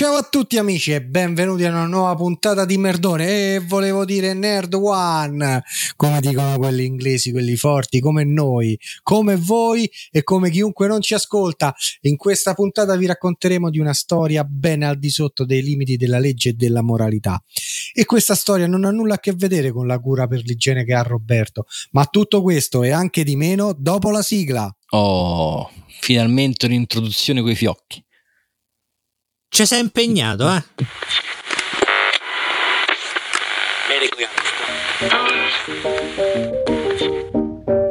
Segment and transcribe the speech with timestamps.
[0.00, 4.32] Ciao a tutti amici e benvenuti a una nuova puntata di Merdone e volevo dire
[4.32, 5.62] Nerd One,
[5.94, 11.12] come dicono quelli inglesi, quelli forti, come noi, come voi e come chiunque non ci
[11.12, 11.74] ascolta.
[12.00, 16.18] In questa puntata vi racconteremo di una storia ben al di sotto dei limiti della
[16.18, 17.38] legge e della moralità.
[17.92, 20.94] E questa storia non ha nulla a che vedere con la cura per l'igiene che
[20.94, 24.74] ha Roberto, ma tutto questo e anche di meno dopo la sigla.
[24.92, 25.70] Oh,
[26.00, 28.02] finalmente un'introduzione coi fiocchi.
[29.52, 30.62] Ci sei impegnato, eh?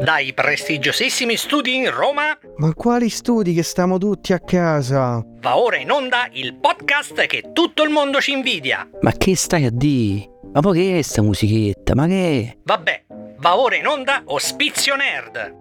[0.04, 5.24] Dai prestigiosissimi studi in Roma Ma quali studi che stiamo tutti a casa?
[5.42, 8.88] va ora in onda il podcast che tutto il mondo ci invidia.
[9.02, 10.28] Ma che stai a di?
[10.52, 11.96] Ma poi che è sta musichetta?
[11.96, 12.58] Ma che è?
[12.64, 13.06] Vabbè,
[13.38, 15.56] va ora in onda Ospizio Nerd.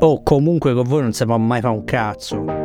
[0.00, 2.59] Oh, comunque con voi non si può mai fare un cazzo.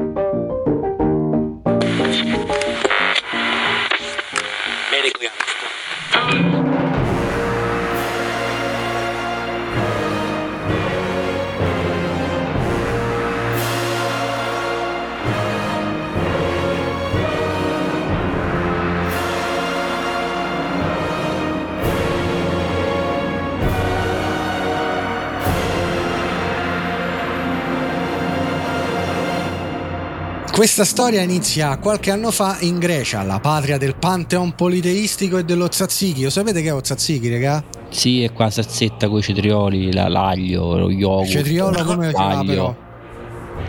[30.56, 35.68] Questa storia inizia qualche anno fa in Grecia, la patria del pantheon politeistico e dello
[35.68, 36.24] tzatziki.
[36.24, 37.62] Lo sapete che è lo tzatziki, raga?
[37.90, 41.28] Sì, è qua salsetta con i cetrioli, la- l'aglio, lo yogurt.
[41.30, 42.46] Cetriolo come ci va l'aglio.
[42.46, 42.76] però?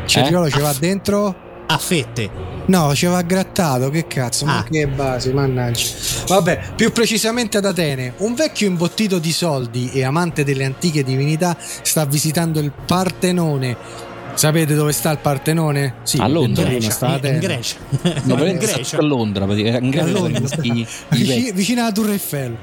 [0.06, 1.34] Cetriolo ci va dentro?
[1.66, 2.30] A fette.
[2.66, 4.62] No, ci va grattato, che cazzo, ma Ah.
[4.62, 5.84] che base, mannaggia.
[6.28, 11.56] Vabbè, più precisamente ad Atene, un vecchio imbottito di soldi e amante delle antiche divinità
[11.58, 14.04] sta visitando il Partenone.
[14.36, 15.94] Sapete dove sta il Partenone?
[16.02, 16.68] Sì, A Londra.
[16.68, 17.38] in Grecia, in.
[17.38, 17.76] Grecia.
[18.24, 18.98] No, in Grecia.
[18.98, 20.56] a Londra, in Grecia A Londra.
[20.62, 22.54] i- i vicino alla Tour Eiffel.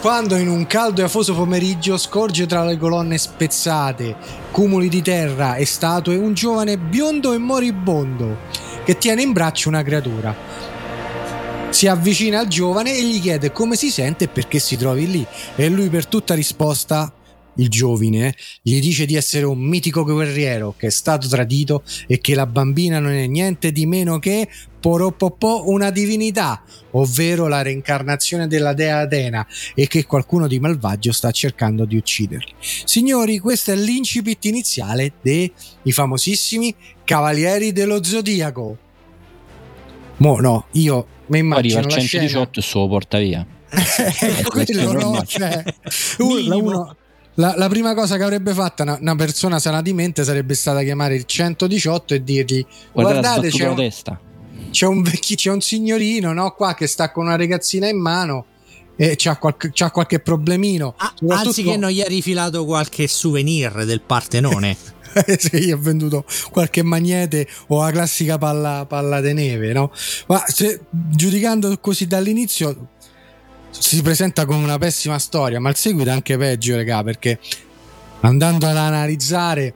[0.00, 4.16] Quando in un caldo e afoso pomeriggio scorge tra le colonne spezzate,
[4.50, 8.38] cumuli di terra e statue un giovane biondo e moribondo
[8.84, 10.34] che tiene in braccio una creatura.
[11.70, 15.26] Si avvicina al giovane e gli chiede come si sente e perché si trovi lì.
[15.54, 17.10] E lui per tutta risposta,
[17.56, 22.34] il giovine, gli dice di essere un mitico guerriero che è stato tradito e che
[22.34, 24.48] la bambina non è niente di meno che
[24.80, 26.62] poropopò una divinità,
[26.92, 32.52] ovvero la reincarnazione della dea Atena e che qualcuno di malvagio sta cercando di ucciderli.
[32.58, 35.52] Signori, questo è l'incipit iniziale dei
[35.84, 36.74] famosissimi
[37.04, 38.76] Cavalieri dello Zodiaco.
[40.16, 43.18] Mo no, io mi Poi arriva immagino al la scena 118 e se lo porta
[43.18, 43.46] via.
[43.72, 45.64] Eh, quello no, cioè,
[46.18, 46.94] uno-
[47.34, 50.82] la- la prima cosa che avrebbe fatto una, una persona sana di mente sarebbe stata
[50.82, 54.20] chiamare il 118 e dirgli Guardate, c'è un, testa.
[54.70, 58.46] c'è un vecchi- c'è un signorino no, qua che sta con una ragazzina in mano
[58.96, 63.84] e c'ha qualche, c'ha qualche problemino Ah, Soprattutto- anziché non gli ha rifilato qualche souvenir
[63.86, 64.76] del Partenone.
[65.38, 69.90] se gli ha venduto qualche magnete o la classica palla, palla di neve, no?
[70.28, 72.88] Ma se, giudicando così dall'inizio
[73.78, 77.38] si presenta come una pessima storia, ma il seguito è anche peggio, regà, perché
[78.20, 79.74] andando ad analizzare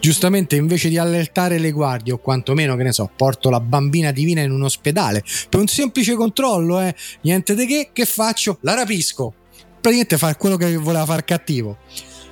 [0.00, 4.40] giustamente invece di allertare le guardie o quantomeno che ne so porto la bambina divina
[4.40, 8.58] in un ospedale per un semplice controllo eh niente di che che faccio?
[8.62, 9.32] La rapisco.
[9.80, 11.78] Praticamente fa quello che voleva far cattivo.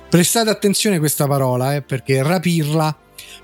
[0.09, 2.97] Prestate attenzione a questa parola eh, perché rapirla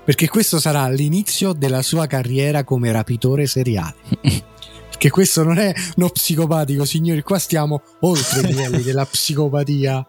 [0.04, 3.94] perché questo sarà l'inizio della sua carriera come rapitore seriale
[4.98, 10.04] perché questo non è uno psicopatico signori qua stiamo oltre i livelli della psicopatia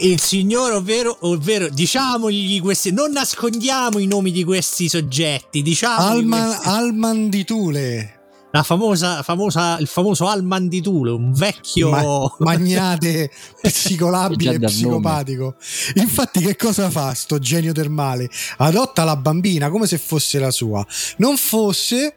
[0.00, 6.58] Il signor, ovvero, ovvero, diciamogli questi, non nascondiamo i nomi di questi soggetti, diciamo Alman,
[6.62, 8.12] Alman di Tule
[8.50, 13.30] la famosa, famosa, il famoso Alman di Tule, un vecchio Ma- magnate
[13.60, 15.56] psicolabile e psicopatico.
[15.94, 18.30] Infatti, che cosa fa sto genio termale?
[18.58, 20.84] Adotta la bambina come se fosse la sua.
[21.18, 22.14] Non fosse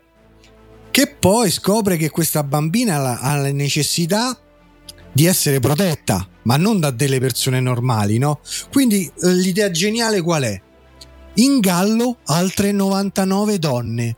[0.92, 4.38] che poi scopre che questa bambina ha la- necessità
[5.14, 8.40] di essere protetta, ma non da delle persone normali, no?
[8.72, 10.62] Quindi eh, l'idea geniale qual è?
[11.36, 14.16] Ingallo altre 99 donne.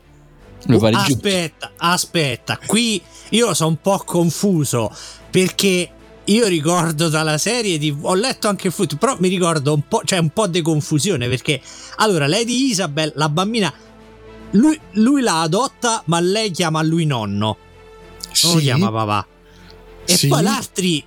[1.14, 3.00] Aspetta, aspetta, qui
[3.30, 4.90] io sono un po' confuso
[5.30, 5.90] perché
[6.24, 10.00] io ricordo dalla serie di ho letto anche il foot, però mi ricordo un po',
[10.04, 11.60] c'è un po' di confusione perché
[11.96, 13.72] allora Lady Isabel, la bambina
[14.54, 17.56] lui, lui la adotta, ma lei chiama lui nonno.
[18.44, 19.26] Non lo chiama papà.
[20.06, 20.26] E Sì.
[20.28, 21.04] poi l'altri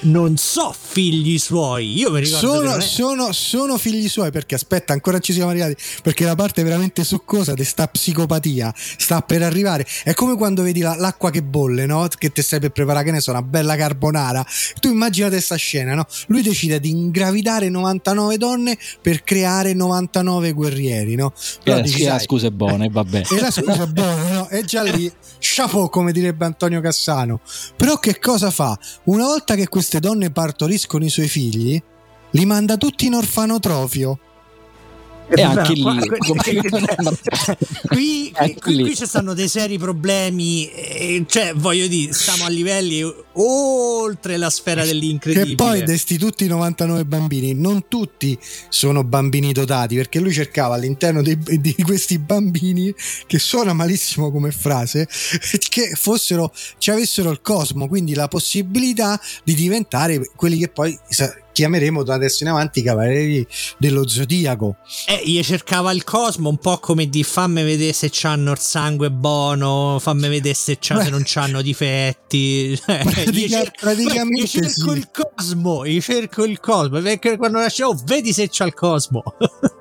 [0.00, 1.98] non so figli suoi.
[1.98, 5.76] Io mi ricordo Sono, sono- sono figli suoi perché aspetta, ancora ci siamo arrivati.
[6.02, 9.86] Perché la parte veramente succosa di sta psicopatia sta per arrivare.
[10.04, 12.06] È come quando vedi la- l'acqua che bolle, no?
[12.16, 14.44] Che te stai per preparare, che ne so, una bella carbonara.
[14.80, 16.06] Tu immaginate questa scena, no?
[16.28, 21.32] Lui decide di ingravidare 99 donne per creare 99 guerrieri, no?
[21.62, 23.22] Però Eh, dici, sì, la sai, scusa è buona, e vabbè.
[23.36, 24.46] e la scusa è buona, no?
[24.48, 27.40] È già lì, chapeau come direbbe Antonio Cassano.
[27.76, 28.78] Però che cosa fa?
[29.04, 31.82] Una volta che queste donne partoriscono i suoi figli,
[32.32, 34.18] li manda tutti in orfanotrofio.
[35.30, 35.82] E anche lì,
[38.58, 43.02] qui, ci stanno dei seri problemi, eh, cioè voglio dire, stiamo a livelli
[43.34, 45.50] oltre la sfera dell'incredibile.
[45.50, 48.38] Che poi desti tutti i 99 bambini, non tutti
[48.68, 52.94] sono bambini dotati, perché lui cercava all'interno dei- di questi bambini,
[53.26, 55.06] che suona malissimo come frase,
[55.68, 60.98] che fossero, ci avessero il cosmo, quindi la possibilità di diventare quelli che poi
[61.58, 63.44] chiameremo da adesso in avanti i cavalieri
[63.78, 64.76] dello zodiaco.
[65.06, 69.10] Eh, gli cercava il cosmo un po' come di fammi vedere se c'hanno il sangue
[69.10, 72.76] buono, fammi vedere se, se non c'hanno difetti.
[72.76, 74.98] Cioè, Pratica- cer- praticamente gli cerco sì.
[74.98, 79.24] il cosmo, gli cerco il cosmo, perché quando nasce, oh, vedi se c'ha il cosmo.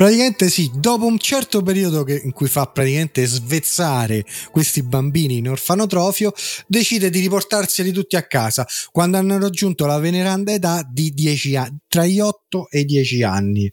[0.00, 5.50] Praticamente sì, dopo un certo periodo che- in cui fa praticamente svezzare questi bambini in
[5.50, 6.32] orfanotrofio,
[6.66, 11.76] decide di riportarseli tutti a casa quando hanno raggiunto la veneranda età di 10 anni,
[11.86, 13.70] tra gli 8 e i 10 anni.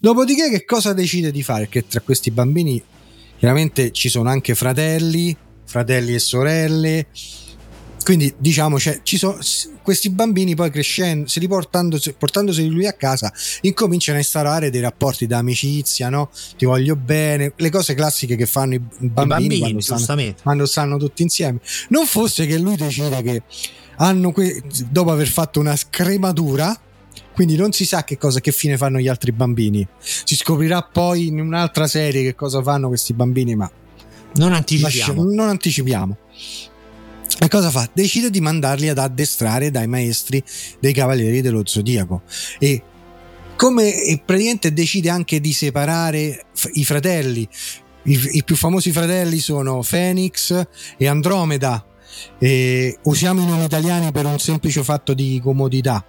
[0.00, 1.68] Dopodiché che cosa decide di fare?
[1.68, 2.82] Che tra questi bambini
[3.36, 5.36] chiaramente ci sono anche fratelli,
[5.66, 7.06] fratelli e sorelle.
[8.06, 9.36] Quindi diciamo, cioè, ci sono,
[9.82, 13.32] questi bambini poi crescendo, si riportandosi, portandoseli lui a casa,
[13.62, 16.30] incominciano a instaurare dei rapporti d'amicizia, no?
[16.56, 20.66] Ti voglio bene, le cose classiche che fanno i I bambini, bambini, quando, stanno, quando
[20.66, 21.58] stanno tutti insieme.
[21.88, 23.42] Non fosse che lui decida che
[23.96, 26.78] hanno que- dopo aver fatto una scrematura,
[27.34, 29.84] quindi non si sa che cosa, che fine fanno gli altri bambini.
[29.98, 33.68] Si scoprirà poi in un'altra serie che cosa fanno questi bambini, ma
[34.34, 35.24] Non lascia- anticipiamo.
[35.24, 36.16] non anticipiamo.
[37.38, 37.88] E cosa fa?
[37.92, 40.42] Decide di mandarli ad addestrare dai maestri
[40.80, 42.22] dei cavalieri dello zodiaco.
[42.58, 42.82] E
[43.56, 47.48] come praticamente decide anche di separare i fratelli.
[48.04, 50.66] I, i più famosi fratelli sono Phoenix
[50.96, 51.84] e Andromeda.
[52.38, 56.04] E usiamo i nomi italiani per un semplice fatto di comodità.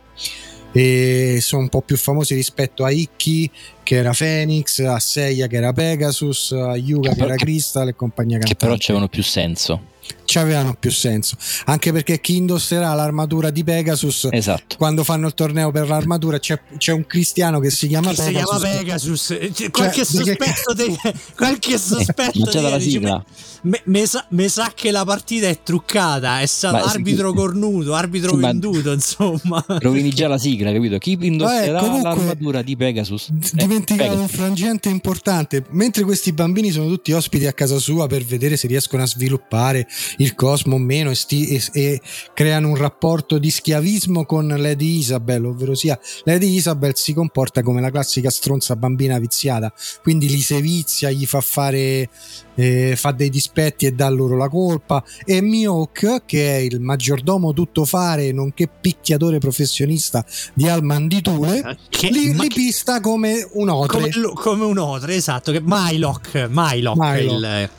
[1.39, 3.49] Sono un po' più famosi rispetto a Ikki
[3.87, 8.37] che era Phoenix, a Seiya che era Pegasus, a Yuga che era Crystal e compagnia
[8.37, 9.81] che cantante però c'avevano più senso.
[10.25, 11.35] ci avevano più senso.
[11.65, 14.75] Anche perché chi indosserà l'armatura di Pegasus Esatto.
[14.77, 18.21] quando fanno il torneo per l'armatura c'è, c'è un cristiano che si chiama Che si
[18.33, 18.59] Pegasus.
[18.59, 19.29] chiama Pegasus.
[19.31, 22.39] Eh, c'è Qualche di che- sospetto, te- qualche sospetto.
[22.39, 23.23] ma c'è dalla sigla.
[23.61, 26.39] me- me sa, me sa che la partita è truccata.
[26.41, 27.35] È stato Ma arbitro sì.
[27.35, 28.91] cornuto, arbitro Sì, ma- venduto.
[28.93, 30.97] Insomma, Rovini già la sigla, capito?
[30.99, 33.29] Chi indosserà Eh, comunque, l'armatura di Pegasus?
[33.31, 35.63] D- Eh, Dimenticavo un frangente importante.
[35.69, 39.87] Mentre questi bambini sono tutti ospiti a casa sua per vedere se riescono a sviluppare
[40.17, 42.01] il cosmo o meno e, sti- e- e
[42.33, 47.81] creano un rapporto di schiavismo con Lady Isabel, ovvero sia Lady Isabel si comporta come
[47.81, 49.71] la classica stronza bambina viziata,
[50.01, 52.09] quindi li sevizia, gli fa fare
[52.57, 57.53] eh, fa dei dispetti e dà loro la colpa e Mihawk che è il maggiordomo
[57.53, 61.77] tuttofare nonché picchiatore professionista di Almanditule
[62.09, 64.09] li, li pista come un otre.
[64.11, 65.51] come, come un otre, esatto.
[65.51, 67.21] Che Mylock, Mylock, Mylock.
[67.21, 67.69] il-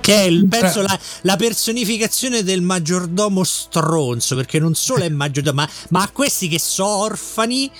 [0.00, 4.34] che è il, penso la, la personificazione del maggiordomo stronzo.
[4.34, 7.70] Perché non solo è maggiordomo, ma, ma a questi che sono orfani.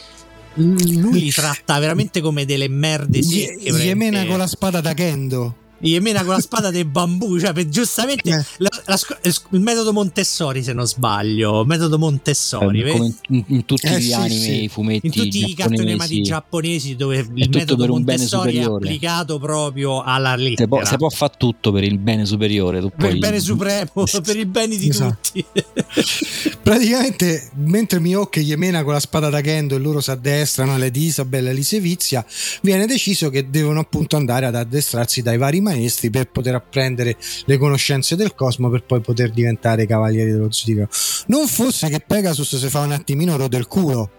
[0.55, 3.71] Lui li tratta veramente come delle merde Gli, secche.
[3.73, 4.27] gli emena veramente.
[4.29, 5.55] con la spada da Kendo.
[5.83, 8.45] Gli mena con la spada del bambù, cioè per- giustamente Eh.
[8.59, 13.65] la- la sco- il metodo Montessori se non sbaglio, metodo Montessori, Eh, come in, in
[13.65, 14.63] tutti Eh, gli sì, anime, sì.
[14.65, 16.97] i fumetti in tutti i cartoni animati giapponesi.
[16.97, 20.69] dove il metodo bene Montessori è applicato proprio alla Se lettera.
[20.69, 22.81] può, se può fare tutto per il bene superiore.
[22.81, 23.91] Tu per il bene supremo,
[24.23, 25.17] per i beni di Esatto.
[25.33, 25.45] tutti.
[26.63, 31.05] Praticamente, mentre Mihawk gli emena con la spada da Kendo e loro si addestrano Lady
[31.07, 32.23] Isabel e li sevizia,
[32.61, 35.69] viene deciso che devono appunto andare ad addestrarsi dai vari maestri
[36.11, 40.91] per poter apprendere le conoscenze del cosmo per poi poter diventare cavalieri dello zodiaco.
[41.27, 44.11] Non fosse che Pegasus si fa un attimino rode il culo.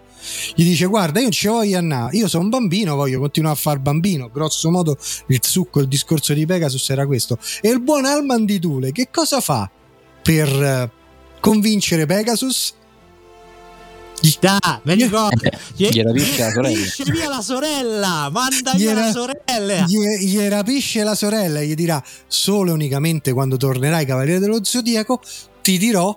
[0.54, 2.16] Gli dice: Guarda, io non ci voglio andare.
[2.16, 4.30] Io sono un bambino, voglio continuare a far bambino.
[4.32, 4.96] Grosso modo,
[5.28, 7.38] il succo, il discorso di Pegasus era questo.
[7.60, 9.70] E il buon Alman di Thule che cosa fa
[10.22, 10.90] per eh,
[11.40, 12.74] convincere Pegasus?
[14.22, 15.48] Gli- Da, mi ricordo.
[15.74, 16.70] Gli rapisce la sorella.
[16.78, 19.84] Rapisce via la sorella, manda via la sorella.
[19.86, 24.62] Gli, gli rapisce la sorella e gli dirà: Solo e unicamente quando tornerai Cavaliere dello
[24.64, 25.20] Zodiaco
[25.60, 26.16] ti dirò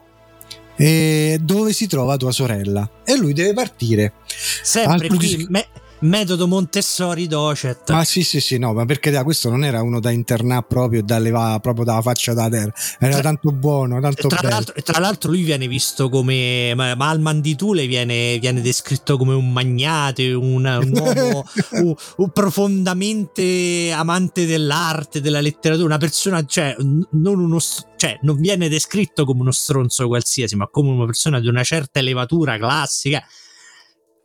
[0.78, 2.90] E dove si trova tua sorella?
[3.06, 4.14] E lui deve partire.
[4.62, 5.68] Sempre Altro qui me-
[6.06, 7.92] metodo Montessori docet.
[7.92, 11.00] Ma sì, sì, sì, no, ma perché da questo non era uno da internare proprio
[11.02, 12.74] e da levare proprio dalla faccia da terra.
[13.00, 14.54] Era Tra- tanto buono, tanto Tra bello.
[14.54, 19.34] l'altro, tra l'altro lui viene visto come ma, ma al Manditule viene, viene descritto come
[19.34, 26.76] un magnate un, un uomo un- un profondamente amante dell'arte della letteratura una persona cioè
[27.12, 27.60] non uno
[27.96, 32.00] cioè non viene descritto come uno stronzo qualsiasi ma come una persona di una certa
[32.00, 33.24] elevatura classica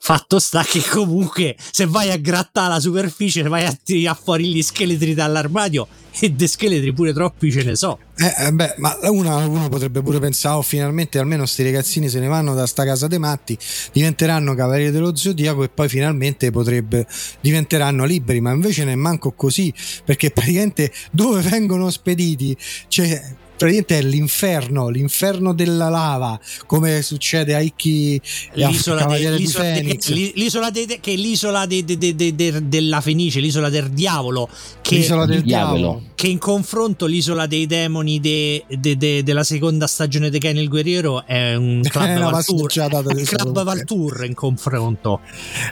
[0.03, 4.63] Fatto sta che comunque se vai a grattare la superficie vai a tirare fuori gli
[4.63, 5.87] scheletri dall'armadio
[6.19, 7.99] e de scheletri pure troppi ce ne so.
[8.17, 12.19] Eh, eh, beh, ma uno, uno potrebbe pure pensare, oh, finalmente almeno sti ragazzini se
[12.19, 13.59] ne vanno da sta casa dei matti,
[13.93, 17.07] diventeranno cavalieri dello zodiaco e poi finalmente potrebbe,
[17.43, 19.73] diventeranno liberi, ma invece è manco così,
[20.05, 22.57] perché praticamente dove vengono spediti,
[22.89, 23.23] cioè
[23.61, 28.21] praticamente è l'inferno, l'inferno della lava, come succede a Ikki
[28.55, 32.35] l'isola, de- Cavaliere di l'isola, de- l'isola de- che è l'isola de- de- de- de-
[32.35, 34.49] de- della Fenice, l'isola del diavolo,
[34.81, 35.77] che, L'isola del diavolo.
[35.79, 36.03] diavolo.
[36.15, 40.69] che in confronto l'isola dei demoni de- de- de- della seconda stagione di Ken il
[40.69, 43.63] Guerriero è un club È una Valtour, è un club.
[43.63, 45.21] Valtour in confronto.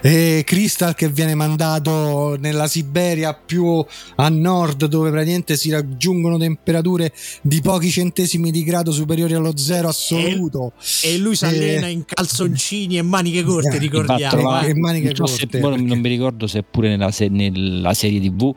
[0.02, 3.84] E Crystal che viene mandato nella Siberia più
[4.16, 9.88] a nord dove praticamente si raggiungono temperature di pochi centesimi di grado superiori allo zero
[9.88, 11.92] assoluto E lui si allena Eh.
[11.92, 14.58] in calzoncini e maniche corte, Eh, ricordiamo.
[14.60, 14.74] che eh.
[14.74, 17.94] maniche non, se- corte, non- perché- non mi ricordo se è pure nella, se- nella
[17.94, 18.52] serie tv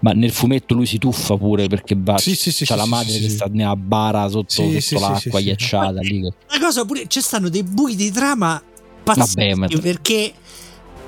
[0.00, 2.86] ma nel fumetto lui si tuffa pure perché va Sì, sì, sì, c'ha sì, la
[2.86, 3.34] madre sì, che sì.
[3.34, 7.64] sta nella bara sotto, Sì, sotto l'acqua ghiacciata lì Una cosa pure, ci stanno dei
[7.64, 8.62] buchi di trama
[9.02, 10.32] pazzeschi Vabbè, perché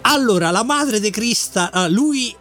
[0.02, 2.35] allora la madre di Crista, ah, lui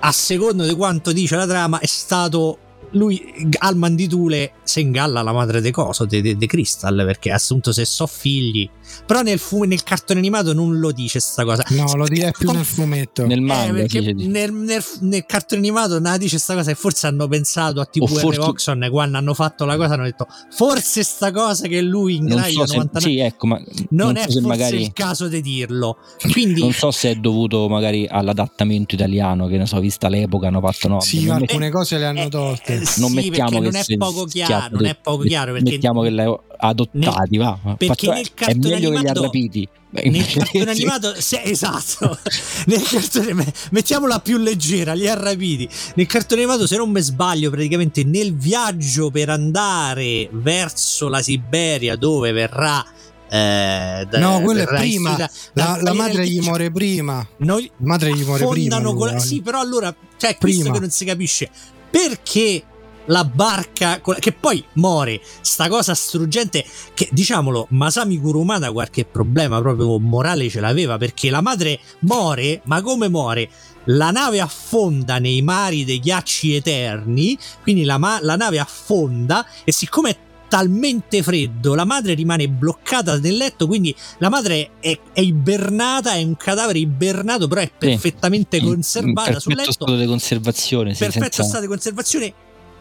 [0.00, 2.58] a secondo di quanto dice la trama è stato
[2.90, 8.06] lui al manditule se ingalla la madre di coso di Crystal perché assunto se so
[8.06, 8.68] figli
[9.06, 12.50] però nel, fu- nel cartone animato non lo dice sta cosa no lo direi più
[12.50, 14.26] nel fumetto nel Eh, manga perché sì, sì.
[14.28, 18.04] nel, nel, nel cartone animato non dice sta cosa e forse hanno pensato a tipo
[18.04, 22.18] O forse- Voxon quando hanno fatto la cosa hanno detto forse sta cosa che lui
[22.18, 24.92] non ingraglia so se, 99 sì, ecco, ma non, non è so forse magari il
[24.92, 25.98] caso di dirlo.
[26.30, 30.60] Quindi non so se è dovuto magari all'adattamento italiano che ne so vista l'epoca hanno
[30.60, 33.64] fatto no sì non, alcune cose le hanno eh, tolte eh, non sì, mettiamo perché
[33.68, 37.58] che non è poco chiaro, non è poco chiaro perché mettiamo che l'hai adottati va
[37.62, 39.68] perché Faccio- nel è cartone meglio che li ha animato- rapiti.
[39.90, 42.18] Nel cartone animato se- esatto.
[42.66, 45.68] Nel cartone, me- mettiamola più leggera li ha rapiti.
[45.94, 51.96] Nel cartone animato se non mi sbaglio praticamente nel viaggio per andare verso la Siberia
[51.96, 52.84] dove verrà
[53.28, 55.10] eh, da- no quello è prima.
[55.10, 57.26] istituita- la, la madre gli muore prima.
[57.38, 59.20] Noi la madre gli muore prima lui, la- eh.
[59.20, 60.74] sì però allora cioè questo Prima.
[60.74, 61.50] che non si capisce.
[61.90, 62.62] Perché
[63.06, 65.20] la barca la- che poi muore.
[65.40, 71.40] Sta cosa struggente che diciamolo Masami Kurumada qualche problema proprio morale ce l'aveva perché la
[71.40, 73.48] madre muore ma come muore?
[73.88, 79.70] La nave affonda nei mari dei ghiacci eterni quindi la, ma- la nave affonda e
[79.72, 80.16] siccome è
[80.48, 86.22] talmente freddo la madre rimane bloccata nel letto quindi la madre è, è ibernata è
[86.22, 89.72] un cadavere ibernato però è perfettamente conservata sul perfetto letto.
[89.72, 92.34] stato di conservazione sì, perfetto senza- stato di conservazione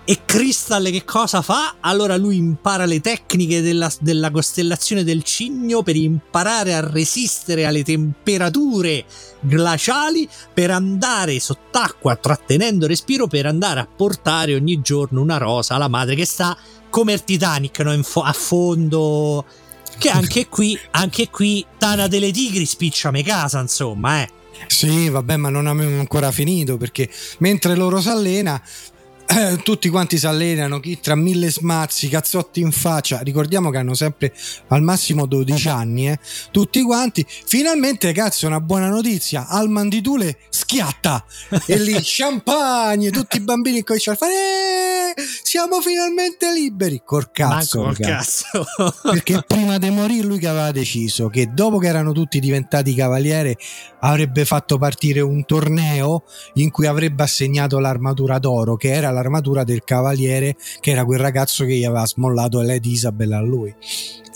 [0.08, 1.78] e Crystal che cosa fa?
[1.80, 7.84] Allora lui impara le tecniche della, della costellazione del cigno per imparare a resistere alle
[7.84, 9.04] temperature
[9.40, 15.88] glaciali per andare sott'acqua trattenendo respiro per andare a portare ogni giorno una rosa alla
[15.88, 16.56] madre che sta
[16.90, 18.02] come il Titanic no?
[18.04, 19.44] Fo- a fondo
[19.98, 24.30] che anche qui anche qui Tana delle Tigri spicciame casa insomma eh
[24.68, 27.10] Sì, vabbè, ma non abbiamo ancora finito perché
[27.40, 28.62] mentre loro si allena,
[29.28, 33.94] eh, tutti quanti si allenano, chi tra mille smazzi, cazzotti in faccia, ricordiamo che hanno
[33.94, 34.34] sempre
[34.70, 36.20] al massimo 12 anni, eh,
[36.52, 41.26] tutti quanti, finalmente cazzo una buona notizia, al manditule schiatta
[41.66, 47.82] e lì champagne, tutti i bambini cominciano a fare "Eh, siamo finalmente liberi, col cazzo.
[47.82, 48.46] Manco col cazzo.
[49.10, 53.58] Perché prima di morire lui che aveva deciso che dopo che erano tutti diventati cavaliere
[54.02, 56.24] avrebbe fatto partire un torneo
[56.56, 61.66] in cui avrebbe assegnato l'armatura d'oro che era l'armatura del cavaliere che era quel ragazzo
[61.66, 63.74] che gli aveva smollato Lady Isabel a lui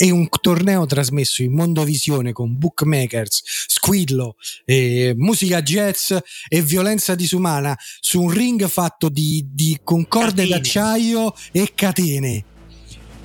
[0.01, 6.13] e un torneo trasmesso in Mondovisione con bookmakers, squillo, eh, musica jazz
[6.47, 10.49] e violenza disumana su un ring fatto di, di concorde Catene.
[10.55, 12.43] d'acciaio e catene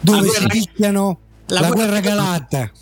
[0.00, 2.72] dove La si guerra- picchiano la, la guerra, guerra- galata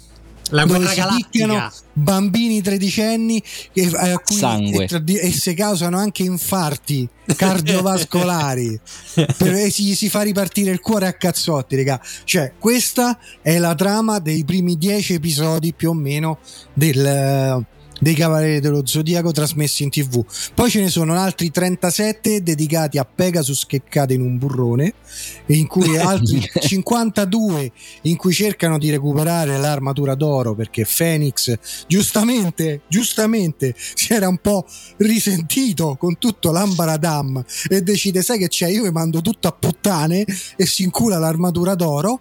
[0.52, 3.42] La dove si picchiano bambini tredicenni
[3.72, 4.86] che, a cui, Sangue.
[4.86, 8.78] E, e se causano anche infarti cardiovascolari
[9.36, 12.00] per, e si, si fa ripartire il cuore a cazzotti raga.
[12.24, 16.38] cioè questa è la trama dei primi dieci episodi più o meno
[16.72, 17.64] del,
[18.02, 20.24] dei Cavalieri dello Zodiaco trasmessi in tv.
[20.54, 24.94] Poi ce ne sono altri 37 dedicati a Pegasus che cade in un burrone
[25.46, 27.70] in cui altri 52
[28.02, 31.56] in cui cercano di recuperare l'armatura d'oro perché Phoenix
[31.86, 34.66] giustamente giustamente si era un po'
[34.96, 38.66] risentito con tutto l'ambaradam e decide sai che c'è?
[38.66, 40.24] Io vi mando tutto a puttane
[40.56, 42.20] e si incula l'armatura d'oro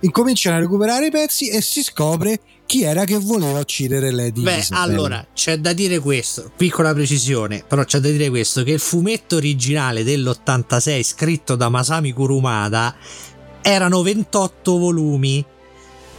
[0.00, 4.58] incominciano a recuperare i pezzi e si scopre chi era che voleva uccidere Lady Beh,
[4.58, 4.90] Isabel.
[4.90, 9.36] allora c'è da dire questo, piccola precisione, però c'è da dire questo: che il fumetto
[9.36, 12.94] originale dell'86, scritto da Masami Kurumada,
[13.62, 15.44] erano 28 volumi.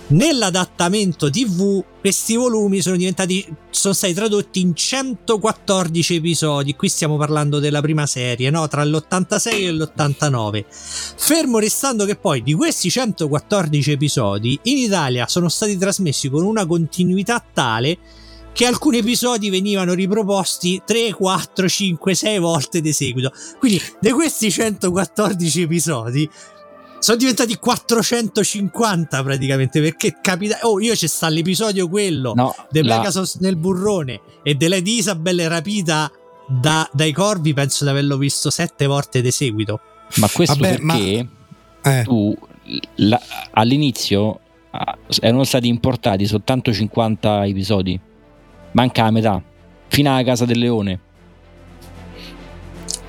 [0.10, 3.46] Nell'adattamento TV, questi volumi sono diventati.
[3.70, 6.76] sono stati tradotti in 114 episodi.
[6.76, 8.66] Qui stiamo parlando della prima serie, no?
[8.70, 10.64] Tra l'86 e l'89.
[10.70, 16.66] Fermo restando che poi di questi 114 episodi in Italia sono stati trasmessi con una
[16.66, 17.98] continuità tale
[18.54, 23.34] che alcuni episodi venivano riproposti 3, 4, 5, 6 volte di seguito.
[23.60, 26.30] Quindi di questi 114 episodi
[27.00, 32.98] sono diventati 450 praticamente perché capita oh io c'è sta l'episodio quello No, The la-
[32.98, 36.12] Pegasus nel burrone e di Lady Isabel rapita
[36.48, 39.80] da- dai corvi penso di averlo visto sette volte di seguito
[40.16, 41.28] ma questo Vabbè, ma- perché
[41.84, 42.36] Eh, tu
[42.96, 44.40] la- all'inizio
[44.72, 47.98] ah, erano stati importati soltanto 50 episodi,
[48.72, 49.42] manca la metà,
[49.88, 51.00] fino alla casa del leone.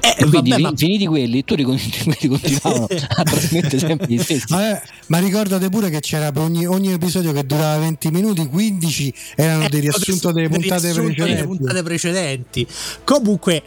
[0.01, 2.87] Eh, E quindi vabbè, ma- finiti quelli, tu quelli continuavano
[3.17, 4.45] a trasmettere sempre gli stessi.
[4.49, 9.15] vabbè, ma ricordate pure che c'era per ogni, ogni episodio che durava 20 minuti 15
[9.37, 12.67] erano Eh, dei riassunto delle puntate precedenti puntate precedenti.
[13.05, 13.63] Comunque,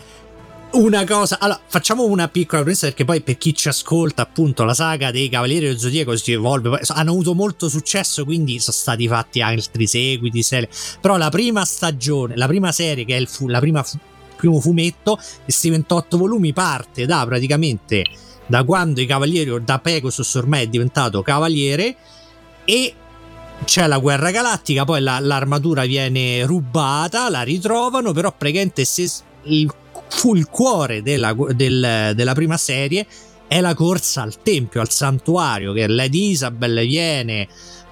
[0.71, 1.37] una cosa.
[1.39, 5.27] Allora, facciamo una piccola premessa perché poi per chi ci ascolta, appunto, la saga dei
[5.27, 6.69] Cavalieri dello Zodiaco si evolve.
[6.69, 10.41] poi hanno avuto molto successo, quindi sono stati fatti altri seguiti.
[10.41, 10.69] serie.
[11.01, 13.97] Però la prima stagione, la prima serie, che è il fu- la prima fu-
[14.41, 18.03] primo fumetto, questi 28 volumi, parte da praticamente
[18.47, 21.95] da quando i Cavalieri, da Pegasus ormai è diventato Cavaliere
[22.65, 22.93] e
[23.63, 29.09] c'è la guerra galattica, poi la- l'armatura viene rubata, la ritrovano, però praticamente se
[29.43, 29.71] il,
[30.09, 33.05] fu il cuore della, del- della prima serie
[33.47, 37.47] è la corsa al tempio, al santuario, che Lady Isabel viene...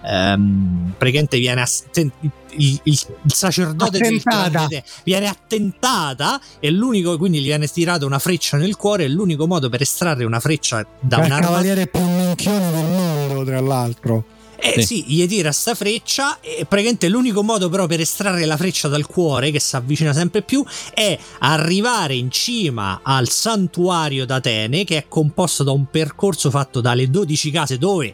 [0.06, 4.68] ehm, praticamente viene ass- ten- il, il- il sacerdote del Attentata.
[4.68, 9.46] clan viene attentata e l'unico quindi gli viene tirata una freccia nel cuore e l'unico
[9.48, 13.60] modo per estrarre una freccia da È il un'arma cavaliere più minchione del mondo tra
[13.60, 14.24] l'altro
[14.62, 14.82] eh Sì.
[14.82, 15.04] sì.
[15.08, 19.52] gli tira sta freccia e praticamente l'unico modo però per estrarre la freccia dal cuore
[19.52, 25.64] che si avvicina sempre più è arrivare in cima al santuario d'Atene che è composto
[25.64, 28.14] da un percorso fatto dalle 12 case dove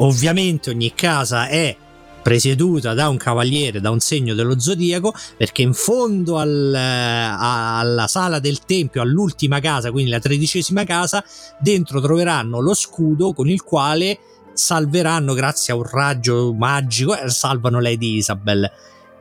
[0.00, 1.76] ovviamente ogni casa è
[2.22, 8.38] presieduta da un cavaliere, da un segno dello zodiaco, perché in fondo al- alla sala
[8.38, 11.24] del tempio, all'ultima casa, quindi la tredicesima casa,
[11.58, 14.18] dentro troveranno lo scudo con il quale
[14.52, 18.70] salveranno grazie a un raggio magico e salvano Lady Isabel.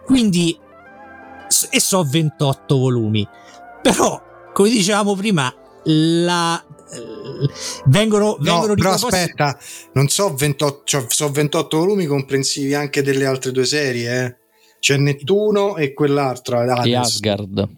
[0.05, 0.57] Quindi
[1.71, 3.27] e so 28 volumi.
[3.81, 4.21] Però,
[4.53, 5.51] come dicevamo prima,
[5.85, 7.49] la eh,
[7.85, 9.57] vengono, no vengono però aspetta
[9.93, 14.35] non so 28 cioè, so 28 volumi comprensivi anche delle altre due serie eh.
[14.79, 16.97] c'è Nettuno e quell'altra E Hades.
[17.13, 17.69] Asgard.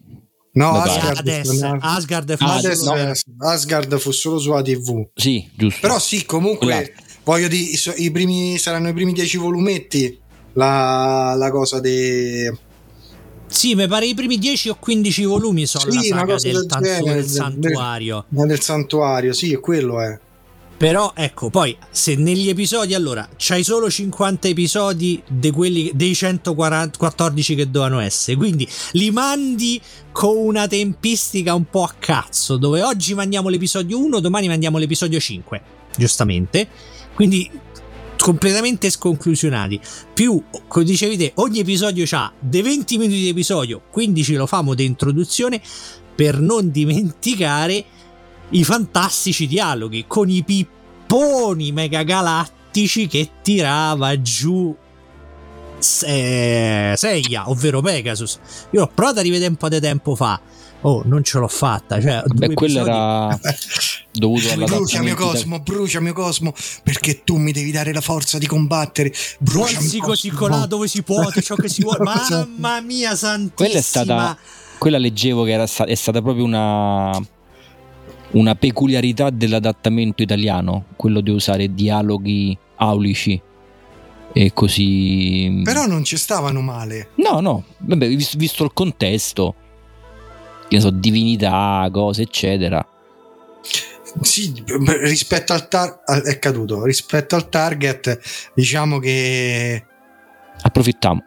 [0.54, 3.12] no Asgard, Hades, fu- Asgard è Hades, no.
[3.46, 5.80] Asgard fu solo sulla tv Sì, giusto.
[5.80, 6.94] però sì comunque Quell'altro.
[7.24, 10.18] voglio dire i primi saranno i primi 10 volumetti
[10.54, 12.50] la, la cosa dei
[13.52, 16.66] Sì, mi pare i primi 10 o 15 volumi sono Sì, la saga del, del
[16.80, 18.24] genere, del santuario.
[18.28, 20.18] Ma del santuario, sì, quello è.
[20.82, 27.54] Però ecco, poi se negli episodi allora c'hai solo 50 episodi di quelli, dei 114
[27.54, 33.14] che dovevano essere, quindi li mandi con una tempistica un po' a cazzo, dove oggi
[33.14, 35.62] mandiamo l'episodio 1, domani mandiamo l'episodio 5,
[35.96, 36.66] giustamente.
[37.14, 37.48] Quindi
[38.22, 39.80] completamente sconclusionati.
[40.14, 44.74] Più, come dicevi te, ogni episodio ha dei 20 minuti di episodio, 15 lo famo
[44.74, 45.60] di introduzione
[46.14, 47.84] per non dimenticare
[48.50, 54.74] i fantastici dialoghi con i pipponi megagalattici che tirava giù
[55.78, 58.38] Se- Seiya, ovvero Pegasus.
[58.70, 60.40] Io l'ho provato a rivedere un po' di tempo fa.
[60.82, 62.00] Oh, non ce l'ho fatta.
[62.00, 63.38] Cioè, Beh, quello episodi- era
[64.12, 68.38] dovuto alla Brucia mio Cosmo, brucia mio Cosmo, perché tu mi devi dare la forza
[68.38, 69.12] di combattere.
[69.38, 70.38] Brucia così Cosmo.
[70.38, 71.98] colà dove si può, ciò che si vuole.
[72.02, 73.54] Mamma mia, santissima.
[73.54, 74.38] Quella è stata
[74.78, 77.16] quella leggevo che era sta- è stata proprio una
[78.32, 83.40] una peculiarità dell'adattamento italiano, quello di usare dialoghi aulici
[84.32, 87.10] e così Però non ci stavano male.
[87.16, 89.54] No, no, vabbè, visto, visto il contesto,
[90.68, 92.84] che ne so, divinità, cose, eccetera.
[94.20, 94.62] Sì,
[95.02, 96.84] rispetto al target è caduto.
[96.84, 98.20] Rispetto al target,
[98.54, 99.86] diciamo che
[100.62, 101.22] Approfittiamo.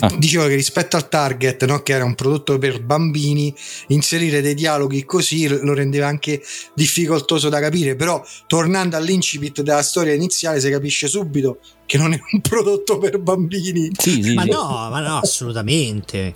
[0.00, 0.12] Ah.
[0.18, 3.54] Dicevo che rispetto al target, no, che era un prodotto per bambini,
[3.86, 6.42] inserire dei dialoghi così lo rendeva anche
[6.74, 7.96] difficoltoso da capire.
[7.96, 13.18] Però, tornando all'incipit della storia iniziale, si capisce subito che non è un prodotto per
[13.18, 13.90] bambini.
[13.96, 14.50] Sì, sì, Ma sì.
[14.50, 16.34] no, ma no, assolutamente.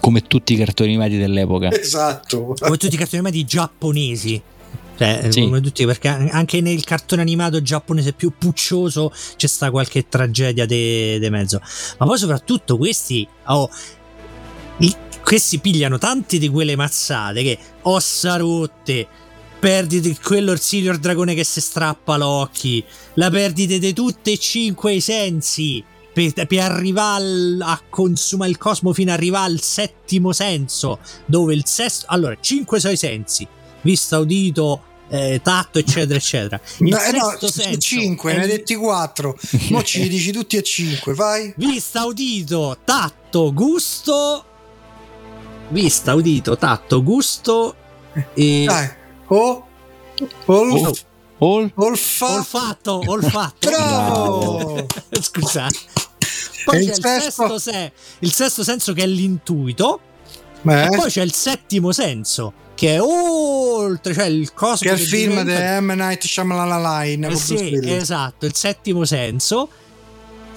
[0.00, 1.70] Come tutti i cartoni animati dell'epoca.
[1.78, 2.54] Esatto.
[2.58, 4.42] Come tutti i cartoni animati giapponesi.
[4.98, 5.42] Cioè, Sì.
[5.42, 11.28] come tutti, perché anche nel cartone animato giapponese più puccioso c'è sta qualche tragedia di
[11.30, 11.60] mezzo.
[11.98, 13.70] Ma poi soprattutto questi, oh,
[14.78, 19.06] i- questi pigliano tante di quelle mazzate che ossa rotte,
[19.60, 20.58] perdite quello il
[20.98, 25.82] dragone che si strappa l'occhi, la perdite di tutti e cinque i sensi.
[26.18, 31.54] Per, per arrivare al- a consumare il cosmo fino ad arrivare al settimo senso, dove
[31.54, 32.06] il sesto.
[32.08, 33.46] Allora, cinque sono i sensi:
[33.82, 36.60] vista, udito, eh, tatto, eccetera, eccetera.
[36.78, 39.38] Il No, eh no, sesto senso 5, è ne hai detti 4.
[39.70, 41.54] Mo ci dici tutti e 5, vai.
[41.56, 44.44] Vista, udito, tatto, gusto.
[45.68, 47.76] Vista, udito, tatto, gusto.
[48.34, 48.64] E.
[48.66, 48.88] Dai.
[49.28, 49.66] Oh.
[50.46, 51.04] Olf-
[51.38, 53.68] All- olfa- Olfatto, olfatto.
[53.68, 54.86] Bravo!
[55.20, 55.66] Scusa.
[56.64, 57.58] Poi il c'è il sesto?
[57.58, 60.00] se- il sesto senso che è l'intuito.
[60.62, 60.84] Eh?
[60.84, 64.88] E poi c'è il settimo senso che è oltre, cioè il cosmo.
[64.90, 65.92] Che è il film di diventa- M.
[65.94, 69.68] Night Shyamalan Eh sì, esatto, il settimo senso.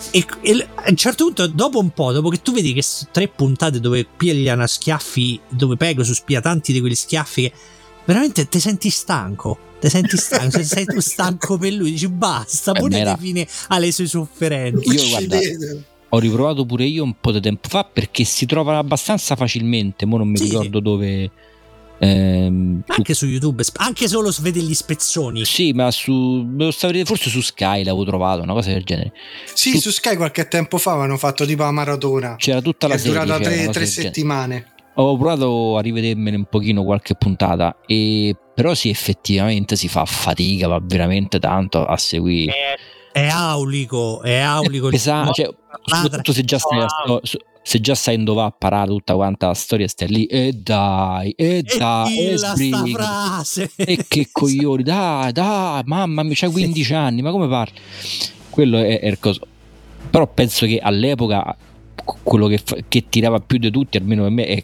[0.10, 3.28] E, e a un certo punto, dopo un po', dopo che tu vedi che tre
[3.28, 7.54] puntate dove pigliano a schiaffi, dove Pegasus spia tanti di quegli schiaffi, che
[8.06, 9.58] veramente ti senti stanco.
[9.82, 13.18] Ti senti stanco, se sei tu stanco per lui, dici basta, Eh, pure ma era-
[13.18, 14.94] fine alle sue sofferenze.
[14.94, 15.40] Io, guarda.
[16.14, 20.06] Ho riprovato pure io un po' di tempo fa perché si trovano abbastanza facilmente.
[20.06, 21.32] Mo non mi Sì, ricordo dove.
[22.00, 25.46] ehm, su- Anche su YouTube, anche solo vede gli spezzoni.
[25.46, 26.46] sì, ma su.
[27.06, 29.14] forse su Sky l'avevo trovato, una cosa del genere.
[29.54, 32.36] Sì, su Sky qualche tempo fa avevano fatto tipo la maratona.
[32.38, 33.14] C'era tutta la è serie.
[33.14, 34.66] durata c'era tre, tre settimane.
[34.96, 40.68] Ho provato a rivedermene un pochino qualche puntata, e, però sì, effettivamente si fa fatica,
[40.68, 42.54] va veramente tanto a seguire.
[43.12, 44.86] È aulico, è aulico.
[44.88, 45.50] il- Pesa- cioè,
[45.84, 46.86] soprattutto se già stai
[47.64, 50.52] se già sai in dove va a parare tutta quanta la storia, stai lì e
[50.54, 52.38] dai, e E dai, e
[52.92, 53.72] frase.
[53.76, 57.76] E che coglioni, dai, dai, mamma mia, c'hai 15 anni, ma come parli?
[58.50, 59.42] Quello è, è il coso.
[60.10, 61.56] Però penso che all'epoca
[62.06, 64.64] quello che, che tirava più di tutti, almeno per me, è,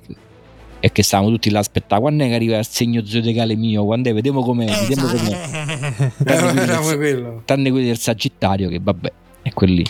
[0.80, 3.86] è che stavamo tutti là a aspettare quando è che arriva il segno zodiacale mio,
[3.86, 5.32] quando è, vediamo com'è, vediamo com'è.
[5.32, 7.42] Eh, Tranne quelli, Era del, quello.
[7.46, 9.12] tranne quelli del Sagittario, che vabbè,
[9.44, 9.86] è quelli.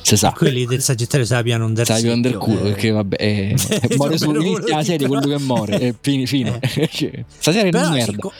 [0.00, 0.32] Si sa.
[0.32, 4.30] quelli del Sagittario sapiano un Sai più del culo perché vabbè eh, Sì, muore su
[4.30, 6.58] inizia la serie quello che muore e fine, fine.
[6.60, 8.32] Cioè, stasera è una merda co-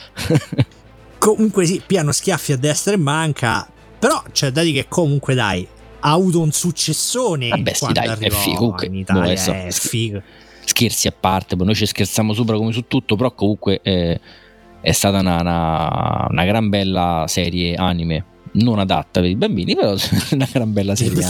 [1.18, 3.68] comunque sì, piano schiaffi a destra e manca.
[3.98, 5.66] Però c'è da dire che comunque dai,
[6.00, 7.48] ha avuto un successone.
[7.48, 10.22] Vabbè, sì, quando dai, è figo, in Italia, boh, adesso- è figo.
[10.64, 14.20] scherzi a parte poi noi ci scherziamo sopra come su tutto però comunque eh,
[14.82, 19.94] è stata una, una, una gran bella serie anime non adatta per i bambini però
[20.32, 21.22] una gran bella serie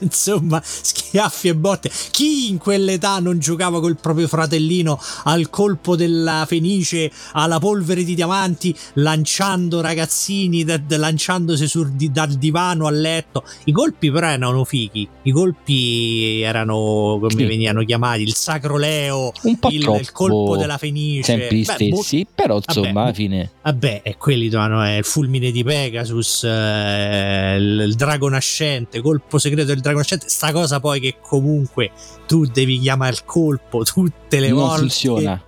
[0.00, 1.90] Insomma, schiaffi e botte.
[2.10, 8.14] Chi in quell'età non giocava col proprio fratellino al colpo della fenice, alla polvere di
[8.14, 13.44] diamanti, lanciando ragazzini, da- da- lanciandosi sul di- dal divano al letto?
[13.64, 15.08] I colpi però erano fighi.
[15.22, 17.44] I colpi erano come Sì.
[17.44, 21.22] venivano chiamati il sacro leo, un po' il, troppo il colpo della fenice.
[21.24, 24.96] sempre gli Beh, mo- stessi però insomma vabbè, alla fine Vabbè, e quelli dovevano è
[24.96, 30.28] il fulmine di Pegasus, eh, il, il drago nascente, colpo segreto del drago nascente.
[30.28, 31.90] Sta cosa poi che comunque
[32.26, 34.78] tu devi chiamare il colpo tutte le non volte.
[34.80, 35.42] funziona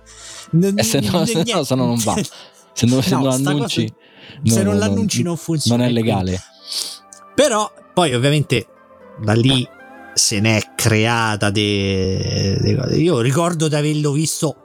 [0.53, 2.15] N- e se no, n- se no, se no non va
[2.73, 5.83] se non, se No, non sta annunci cosa- se no, non no, l'annunci non funziona.
[5.83, 6.41] non è legale
[7.35, 8.67] Però poi ovviamente
[9.21, 9.67] da lì
[10.13, 12.97] se n'è creata de, de.
[12.97, 14.60] Io ricordo di averlo visto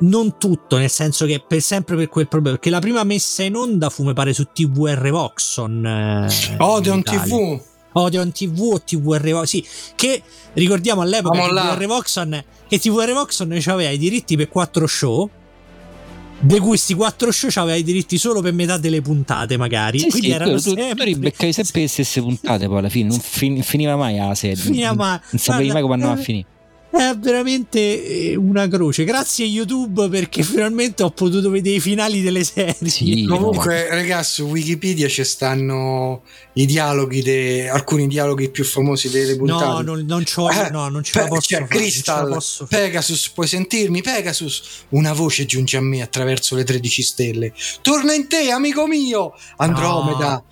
[0.00, 3.56] non tutto, nel senso che per sempre per quel problema, perché la prima messa in
[3.56, 5.86] onda fu mi pare su TVR Voxon.
[5.86, 7.02] eh, Odeon.
[7.02, 7.60] TV.
[7.92, 11.40] Odeon TV o TVR Voxon, sì, che ricordiamo all'epoca.
[11.48, 15.30] TVR Voxon che TVR Voxon aveva i diritti per quattro show
[16.38, 20.00] di cui questi quattro show aveva i diritti solo per metà delle puntate, magari.
[20.00, 22.88] Sì, Quindi sì, erano tu, tu, tu sempre- ribeccavi sempre le stesse puntate poi alla
[22.90, 24.56] fine, non fin- finiva mai la serie.
[24.56, 25.18] Finiva mai.
[25.30, 26.46] Non sapevi mai come andava a eh, finire.
[26.96, 29.04] È veramente eh, una croce.
[29.04, 32.74] Grazie a YouTube perché finalmente ho potuto vedere i finali delle serie.
[32.88, 36.22] Sì, Comunque, ragazzi, su Wikipedia ci stanno
[36.54, 39.64] i dialoghi, de- alcuni dialoghi più famosi delle puntate.
[39.64, 42.28] No, non, non c'ho, Eh, no, non ce la Pe- posso c'è fare, la Crystal,
[42.32, 42.82] posso fare.
[42.82, 44.00] Pegasus, puoi sentirmi?
[44.02, 47.52] Pegasus, una voce giunge a me attraverso le 13 stelle.
[47.82, 49.34] Torna in te, amico mio!
[49.56, 50.42] Andromeda.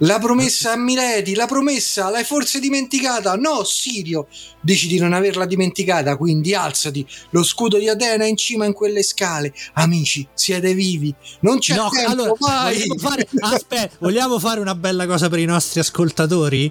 [0.00, 3.34] La promessa a Milady, la promessa, l'hai forse dimenticata?
[3.36, 4.26] No, Sirio,
[4.60, 7.06] dici di non averla dimenticata, quindi alzati.
[7.30, 9.54] Lo scudo di Atena è in cima in quelle scale.
[9.74, 11.14] Amici, siete vivi.
[11.40, 12.74] Non c'è No, tempo, allora, vai!
[12.76, 16.70] vogliamo fare, aspetta, vogliamo fare una bella cosa per i nostri ascoltatori?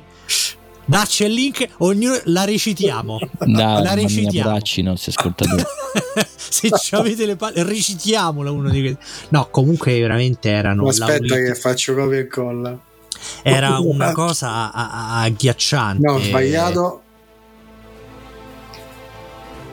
[0.88, 3.18] Dacci il link, ognuno la recitiamo.
[3.40, 4.50] Dai, la recitiamo.
[4.50, 5.64] poracci i nostri ascoltatori.
[6.38, 9.00] Se ci avete le palle, recitiamola uno di questi.
[9.30, 10.88] No, comunque veramente erano.
[10.88, 12.80] Aspetta che faccio copia e incolla.
[13.44, 16.06] Era una cosa agghiacciante.
[16.06, 17.02] No, ho sbagliato.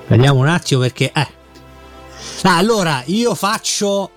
[0.09, 1.11] Vediamo un attimo perché.
[1.15, 1.27] Eh.
[2.43, 4.11] Ah, allora, io faccio.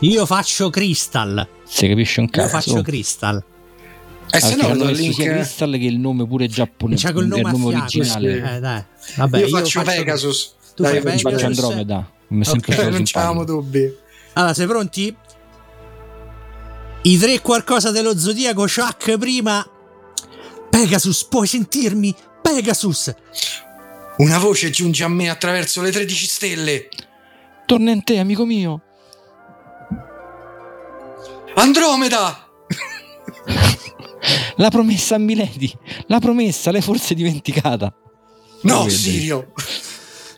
[0.00, 1.46] Io faccio Crystal.
[1.64, 2.48] Se capisce un Io cazzo.
[2.48, 3.42] faccio Crystal.
[4.32, 5.34] E se Anche no, il messo sia link.
[5.34, 7.06] Crystal che il nome pure giapponese.
[7.08, 7.66] C'è col nome fianco.
[7.68, 8.56] originale.
[8.56, 8.84] Eh, dai.
[9.16, 10.54] Vabbè, io, faccio faccio- Pegasus.
[10.74, 11.58] Tu Dai, fai Io faccio Pegasus.
[11.64, 12.10] Andromeda.
[12.28, 12.80] Mi è sempre Ok.
[12.80, 13.94] stato non c'avevamo dubbi.
[14.34, 15.16] Allora, sei pronti?
[17.02, 19.66] I tre qualcosa dello zodiaco, Chuck prima.
[20.68, 22.14] Pegasus, puoi sentirmi?
[22.42, 23.14] Pegasus.
[24.18, 26.88] Una voce giunge a me attraverso le 13 stelle.
[27.64, 28.82] Torna in te, amico mio.
[31.54, 32.46] Andromeda!
[34.56, 35.72] La promessa a Milady.
[36.06, 37.94] La promessa, l'hai forse dimenticata.
[38.62, 38.88] No.
[38.90, 39.52] Sirio.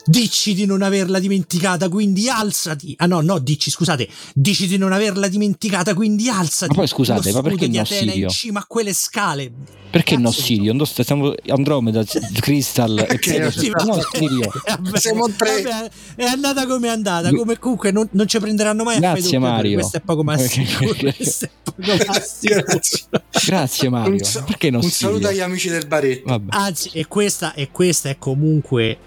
[0.05, 2.95] Dici di non averla dimenticata, quindi alzati.
[2.99, 4.09] Ah no, no, dici, scusate.
[4.35, 6.73] Dici di non averla dimenticata, quindi alzati.
[6.73, 8.25] Ma poi scusate, Lo ma perché scudo di no Atena Sirio?
[8.27, 9.53] in cima a quelle scale.
[9.93, 10.73] Perché no Cazzo, Sirio?
[10.73, 12.03] Non sto- stiamo Andromeda,
[12.41, 13.21] Crystal e
[13.85, 14.01] No.
[14.13, 14.51] Sirio.
[14.67, 15.63] Vabbè, Siamo tre.
[15.63, 17.31] vabbè, è andata come è andata.
[17.31, 19.79] Come, comunque non, non ci prenderanno mai a Grazie, doppiatori, Mario.
[19.79, 20.89] Questo è poco ma sicuro.
[20.95, 22.81] Perché- Questo è poco ma sicuro.
[23.47, 23.89] Grazie.
[23.89, 24.13] Mario.
[24.15, 25.09] Un, sa- Perché no un Sirio?
[25.13, 26.23] saluto agli amici del baretto.
[26.27, 26.57] Vabbè.
[26.57, 28.99] Anzi, e questa, e questa è comunque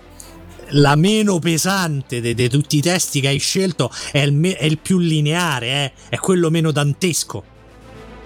[0.76, 3.92] la meno pesante di tutti i testi che hai scelto.
[4.12, 7.55] È il, me- è il più lineare, eh, è quello meno dantesco.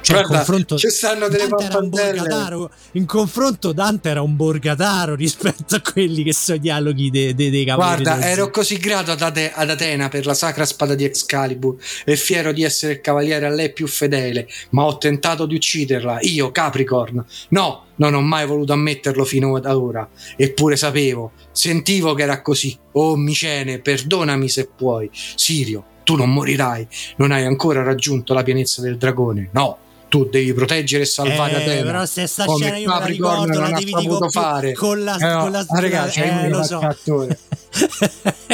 [0.10, 2.20] Cioè, in Guarda, confronto, ci stanno delle Dante era un pappardelle.
[2.20, 2.72] borgataro.
[2.94, 7.52] In confronto, Dante era un borgataro rispetto a quelli che sono i dialoghi dei, dei,
[7.52, 11.04] dei cavalieri Guarda, ero così grato ad, Ate- ad Atena per la sacra spada di
[11.04, 15.54] Excalibur e fiero di essere il cavaliere a lei più fedele, ma ho tentato di
[15.56, 17.24] ucciderla, io, Capricorn.
[17.50, 22.76] No, non ho mai voluto ammetterlo fino ad ora, eppure sapevo, sentivo che era così.
[22.94, 25.08] Oh Micene, perdonami se puoi.
[25.36, 29.50] Sirio, tu non morirai, non hai ancora raggiunto la pienezza del dragone.
[29.52, 29.78] No,
[30.10, 31.84] tu devi proteggere e salvare Eh, Atena.
[31.86, 34.74] però se sta come scena io me la ricordo, la devi con, fare.
[34.74, 36.80] con la, Eh con la ah, ragazzi, eh, lo so.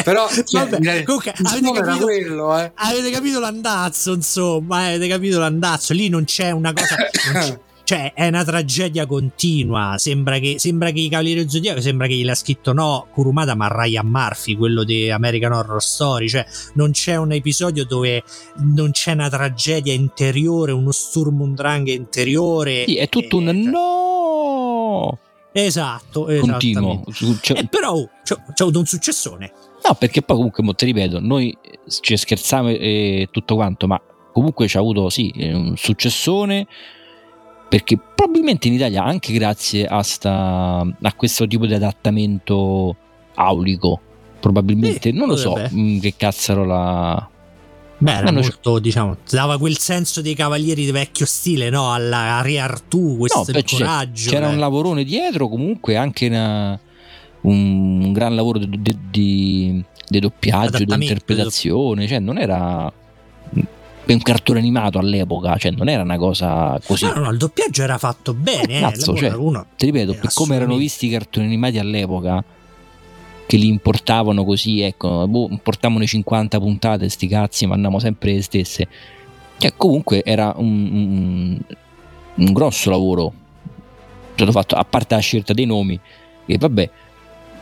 [0.04, 2.72] Però, cioè, Vabbè, comunque, avete capito, quello, eh.
[2.76, 5.94] avete capito l'andazzo, insomma, avete capito l'andazzo.
[5.94, 6.96] Lì non c'è una cosa.
[7.34, 9.96] non c'è- cioè, è una tragedia continua.
[9.98, 13.68] Sembra che, sembra che i Cavalieri del Zodiaco sembra che gliel'ha scritto no Kurumada, ma
[13.72, 16.28] Ryan Murphy, quello di American Horror Story.
[16.28, 18.24] Cioè, non c'è un episodio dove
[18.76, 22.86] non c'è una tragedia interiore, uno Sturmundrang interiore.
[22.88, 25.20] Sì, è tutto un Eh, no
[25.52, 27.04] Esatto, continuo.
[27.42, 29.54] cioè- Eh, però c'è, c'è avuto un successone.
[29.88, 31.56] No, perché poi comunque, mo te ripeto, noi
[32.02, 34.02] ci scherziamo e tutto quanto, ma
[34.34, 36.68] comunque c'ha avuto sì un successone
[37.68, 42.96] perché probabilmente in Italia anche grazie a, sta, a questo tipo di adattamento
[43.36, 44.00] aulico
[44.40, 47.30] probabilmente Sì, non lo so mh, che cazzaro la
[47.98, 51.94] Beh, era molto, diciamo, dava quel senso dei cavalieri di vecchio stile, no?
[51.94, 54.30] Alla Re Artù, questo No, beh, coraggio.
[54.32, 54.54] c'era eh.
[54.54, 56.78] un lavorone dietro comunque anche una-
[57.42, 62.92] un, un gran lavoro di, di- di- doppiaggio di interpretazione cioè non era
[64.14, 67.82] un cartone animato all'epoca cioè non era una cosa così No, no, no, il doppiaggio
[67.84, 68.82] era fatto bene, eh.
[68.82, 72.44] Cazzo, cioè, uno- ti ripeto per come erano visti i cartoni animati all'epoca
[73.48, 78.34] che li importavano così ecco boh, importavano i 50 puntate sti cazzi ma andiamo sempre
[78.34, 78.88] le stesse
[79.58, 81.60] cioè comunque era un, un-
[82.36, 83.34] un grosso lavoro
[84.34, 86.00] stato fatto a parte la scelta dei nomi
[86.46, 86.90] che vabbè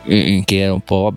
[0.06, 1.14] eh, che era un po'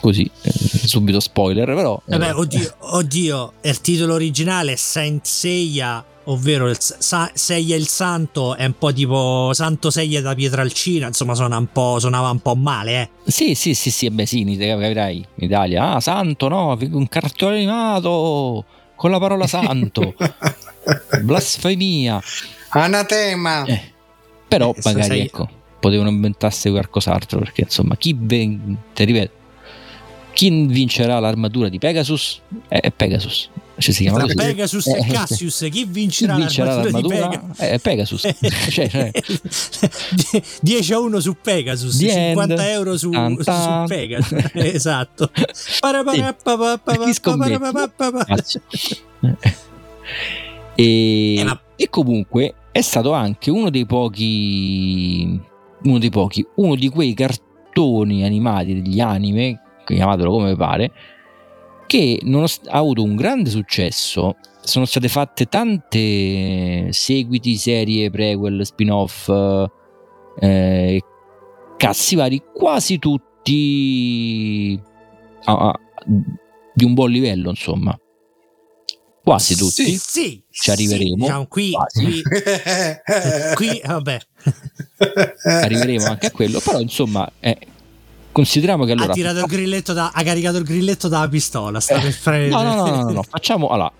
[0.00, 0.50] così, eh,
[0.86, 2.00] subito spoiler, però...
[2.06, 7.86] eh, Vabbè, oddio, oddio, il titolo originale è Saint Seiya, ovvero il Sa- Seiya il
[7.88, 12.40] Santo, è un po' tipo Santo Seiya da Pietralcina, insomma suona un po', suonava un
[12.40, 13.30] po' male, eh.
[13.30, 17.08] Sì, sì, sì, sì, beh sì, in Italia, capirai, in Italia, ah, santo, no, un
[17.08, 18.64] cartone animato
[18.96, 20.14] con la parola santo,
[21.22, 22.20] blasfemia.
[22.70, 23.64] Anatema.
[23.64, 23.80] Eh,
[24.48, 25.48] però Eh, magari, sai- ecco,
[25.80, 29.32] potevano inventarsi qualcos'altro, perché insomma, chi, ven- ti ripeto,
[30.36, 33.48] chi vincerà l'armatura di Pegasus è è Pegasus.
[33.78, 34.36] Ci si chiama Tra così.
[34.36, 38.20] Pegasus e Eh, Cassius, chi Chi vincerà, vincerà l'armatura, l'armatura di è Pegasus.
[38.70, 39.10] Cioè, cioè,
[40.30, 42.60] Die- 10 a 1 su Pegasus, The 50 end.
[42.70, 43.84] euro su, su.
[43.86, 44.50] Pegasus.
[44.52, 45.30] esatto.
[50.74, 55.40] E, Eh, e comunque è stato anche uno dei pochi
[55.84, 59.60] uno dei pochi uno di quei cartoni animati degli anime
[59.94, 60.92] chiamatelo come pare
[61.86, 64.36] che nonost- ha avuto un grande successo.
[64.60, 69.30] Sono state fatte tante seguiti serie prequel spin-off
[70.40, 71.00] eh,
[71.76, 74.78] cazzi vari quasi tutti
[75.44, 75.80] ah, ah,
[76.74, 77.96] di un buon livello insomma.
[79.22, 79.84] Quasi tutti.
[79.84, 81.14] Sì, sì, Ci arriveremo.
[81.16, 82.22] sì, diciamo, qui, qui,
[83.54, 84.18] qui, vabbè,
[85.42, 87.58] arriveremo anche a quello però insomma eh,
[88.36, 91.80] consideriamo che allora ha tirato il grilletto da, ha caricato il grilletto dalla pistola.
[91.80, 93.22] Sta per fare- no no no no, no, no.
[93.26, 93.90] facciamo allora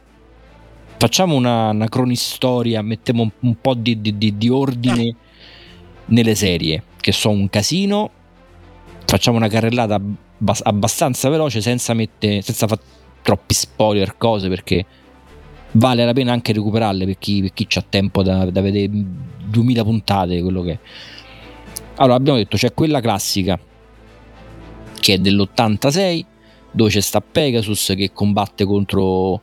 [0.99, 5.15] facciamo una, una cronistoria mettiamo un, un po' di, di- di- di ordine
[6.07, 8.11] nelle serie che sono un casino
[9.07, 12.83] facciamo una carrellata abbas- abbastanza veloce senza mettere senza fare
[13.23, 14.85] troppi spoiler cose perché
[15.73, 19.83] vale la pena anche recuperarle per chi, per chi ha tempo da, da vedere 2000
[19.83, 20.79] puntate quello che è.
[21.95, 23.59] allora abbiamo detto c'è quella classica
[25.01, 26.25] che è dell'86
[26.71, 29.41] dove c'è sta Pegasus che combatte contro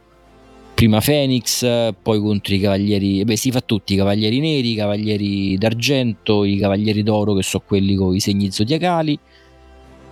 [0.73, 1.65] prima Phoenix,
[2.01, 6.57] poi contro i cavalieri, beh si fa tutti, i cavalieri neri, i cavalieri d'argento, i
[6.57, 9.17] cavalieri d'oro che sono quelli con i segni zodiacali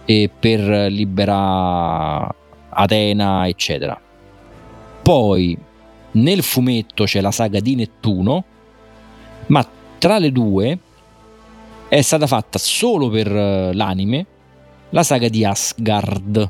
[0.06, 2.36] e per liberare
[2.70, 4.00] Atena eccetera.
[5.02, 5.58] Poi
[6.14, 8.44] nel fumetto c'è la saga di Nettuno,
[9.48, 10.80] ma tra le due
[11.88, 14.26] è stata fatta solo per eh, l'anime
[14.92, 16.50] la saga di Asgard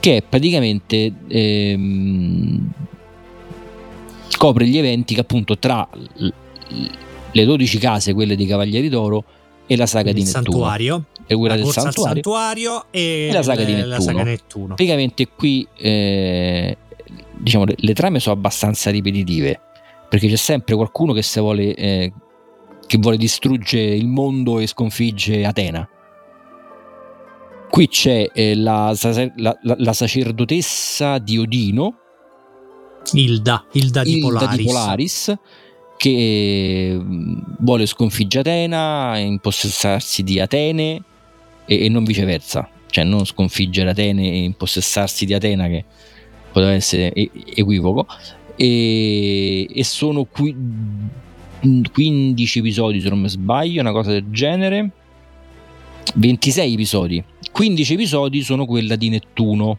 [0.00, 2.72] che è praticamente ehm,
[4.36, 5.86] copre gli eventi che appunto tra
[7.32, 9.24] le 12 case, quelle dei Cavalieri d'Oro
[9.66, 12.14] e la saga il di Nettuno santuario, e quella la del santuario.
[12.14, 14.00] santuario e E la saga di la Nettuno.
[14.00, 14.66] saga Nettuno.
[14.74, 16.76] Praticamente qui eh,
[17.36, 19.60] diciamo le, le trame sono abbastanza ripetitive
[20.08, 22.12] perché c'è sempre qualcuno che se vuole eh,
[22.86, 25.88] che vuole distruggere il mondo e sconfigge Atena.
[27.70, 28.94] Qui c'è eh, la,
[29.36, 31.94] la- la- sacerdotessa di Odino,
[33.12, 34.56] Hilda, Hilda di Hilda Polaris.
[34.56, 35.34] di Polaris,
[35.96, 41.02] che mh, vuole sconfiggere Atena, impossessarsi di Atene
[41.64, 45.84] e, e non viceversa, cioè non sconfiggere Atene e impossessarsi di Atena, che
[46.50, 48.06] poteva essere e- equivoco.
[48.56, 54.90] E, e sono qui, mh, 15 episodi, se non mi sbaglio, una cosa del genere.
[56.12, 57.22] 26 episodi.
[57.60, 59.78] 15 episodi sono quella di Nettuno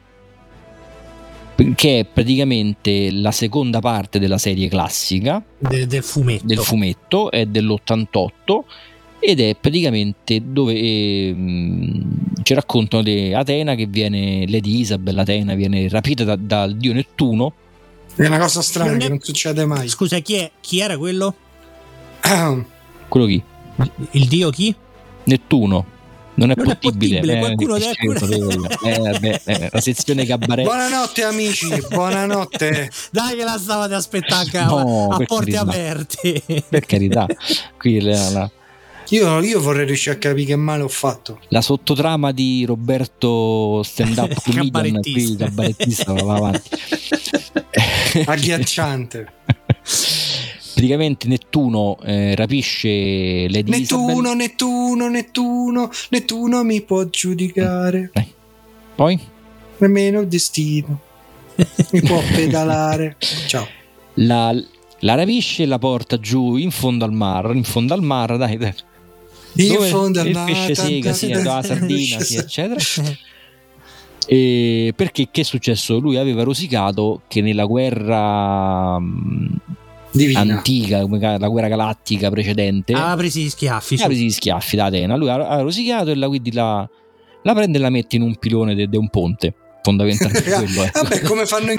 [1.74, 6.46] che è praticamente la seconda parte della serie classica de- del fumetto.
[6.46, 8.60] del fumetto, è dell'88
[9.18, 15.90] ed è praticamente dove ehm, ci raccontano di Atena che viene, Lady Isabel Atena viene
[15.90, 17.52] rapita da- dal dio Nettuno
[18.16, 19.88] È una cosa strana Non che non succede mai.
[19.88, 21.34] Scusa, chi, è, chi era quello?
[23.08, 23.42] quello chi?
[24.12, 24.76] Il dio chi?
[25.24, 25.98] Nettuno
[26.36, 29.42] non è Non è possibile, possibile, eh, qualcuno deve-.
[29.46, 32.90] Eh, eh, la sezione cabaret Buonanotte amici, buonanotte.
[33.12, 35.70] Dai che la stavate aspettando No, a per porte carità.
[35.72, 36.44] aperte.
[36.70, 37.26] per carità
[37.78, 38.52] qui la, la-
[39.10, 41.40] Io, io vorrei riuscire a capire che male ho fatto.
[41.50, 45.36] la sottotrama di Roberto stand up comedian Cabarettista.
[45.36, 46.70] qui cabarettista va avanti
[48.26, 49.34] Agghiacciante.
[50.82, 58.12] Praticamente Nettuno eh, rapisce Lady Isabel Nettuno, Nettuno, Nettuno, Nettuno mi può giudicare.
[58.96, 59.20] poi
[59.78, 61.00] Nemmeno il destino.
[61.92, 63.16] Mi può pedalare.
[63.46, 63.68] Ciao.
[64.16, 64.52] la,
[65.00, 68.58] la rapisce e la porta giù in fondo al mare in fondo al mare dai,
[68.58, 68.74] dai.
[69.58, 72.80] In Dove fondo al il mare, pesce sega sì, la sardina sì, eccetera
[74.26, 76.00] e perché che è successo?
[76.00, 79.60] Lui aveva rosicato che nella guerra mh,
[80.12, 80.40] Divina.
[80.42, 83.96] antica, come la guerra galattica precedente, Aveva preso gli schiaffi.
[84.02, 85.16] ha preso gli schiaffi da Atena.
[85.16, 86.88] Lui ha, ha rosicato e la, quindi la,
[87.44, 89.54] la prende e la mette in un pilone di un ponte.
[89.82, 90.90] Fondamentalmente quello è.
[90.94, 91.78] Vabbè, come fanno in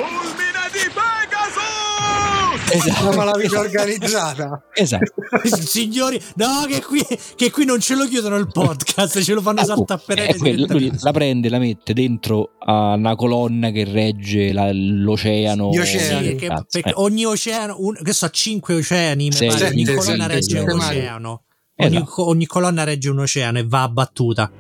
[2.73, 3.05] Esatto.
[3.11, 4.63] la malavita organizzata.
[4.75, 5.13] Esatto.
[5.45, 7.05] Signori, no, che qui,
[7.37, 10.67] che qui non ce lo chiudono il podcast, ce lo fanno Eh, saltare eh, quello,
[10.69, 15.71] lui la prende, la mette dentro a una colonna che regge la- l'oceano.
[15.71, 16.27] Gli Sì, oceani.
[16.29, 16.95] perché, Cazzo, perché eh.
[16.97, 21.43] ogni oceano, un, che so, cinque oceani, mi pare, ogni colonna regge un oceano.
[21.77, 22.29] Ogni, Esatto.
[22.29, 24.51] ogni colonna regge un oceano e va abbattuta.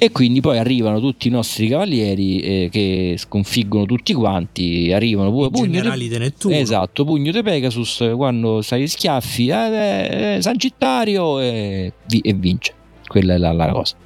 [0.00, 4.92] E quindi poi arrivano tutti i nostri cavalieri eh, che sconfiggono tutti quanti.
[4.92, 6.54] Arrivano pure I pugno generali di Nettuno.
[6.54, 12.74] Esatto, pugno di Pegasus quando sai schiaffi, eh, eh, eh, Sagittario e, vi- e vince.
[13.08, 13.96] Quella è la, la cosa.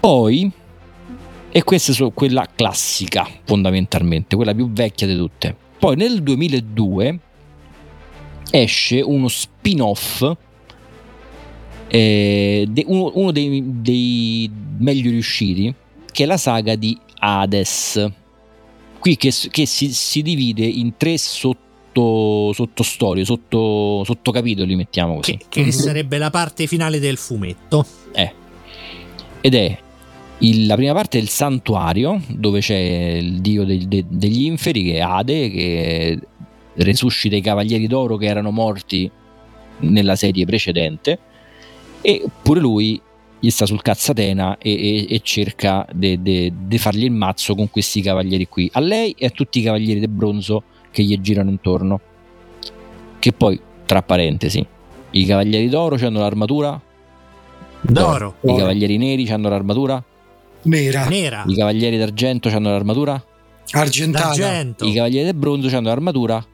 [0.00, 0.50] Poi,
[1.52, 5.54] e questa è quella classica fondamentalmente, quella più vecchia di tutte.
[5.78, 7.18] Poi nel 2002
[8.50, 10.32] esce uno spin-off,
[11.90, 15.74] eh, de- uno, uno dei, dei meglio riusciti,
[16.12, 18.10] che è la saga di Hades
[18.98, 25.36] qui che, che si, si divide in tre sotto, sottostorie, sotto, sottocapitoli, mettiamo così.
[25.36, 25.70] Che, che Mhm.
[25.70, 27.84] sarebbe la parte finale del fumetto.
[28.12, 28.32] Eh.
[29.40, 29.78] Ed è
[30.38, 34.94] il- la prima parte del santuario, dove c'è il dio de- de- degli inferi, che
[34.96, 36.18] è Ade, che
[36.74, 39.10] resuscita i cavalieri d'oro che erano morti
[39.80, 41.18] nella serie precedente.
[42.02, 43.00] E pure lui
[43.38, 48.00] gli sta sul cazzo Atena e, e- e cerca di fargli il mazzo con questi
[48.00, 48.68] cavalieri qui.
[48.72, 52.00] A lei e a tutti i cavalieri del bronzo che gli girano intorno.
[53.18, 54.64] Che poi, tra parentesi,
[55.12, 56.80] i cavalieri d'oro hanno l'armatura
[57.82, 58.36] D'oro.
[58.42, 60.02] i cavalieri neri hanno l'armatura?
[60.62, 61.44] Nera, Nera.
[61.46, 63.22] I cavalieri d'argento hanno l'armatura?
[63.72, 64.28] argentata.
[64.28, 64.84] D'argento.
[64.84, 66.44] I cavalieri del bronzo hanno l'armatura?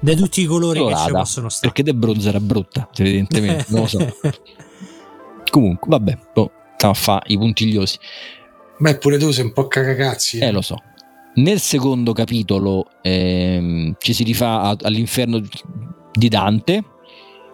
[0.00, 1.72] Di tutti i colori che ci possono stare.
[1.72, 3.98] Perché del bronzo era brutta, evidentemente, non lo so.
[5.50, 7.98] Comunque, vabbè, boh, a fa i puntigliosi.
[8.78, 10.38] Beh, pure tu sei un po' cagacazzi.
[10.38, 10.76] Eh, lo so.
[11.34, 15.40] Nel secondo capitolo ehm, ci si rifà a- all'inferno
[16.12, 16.84] di Dante,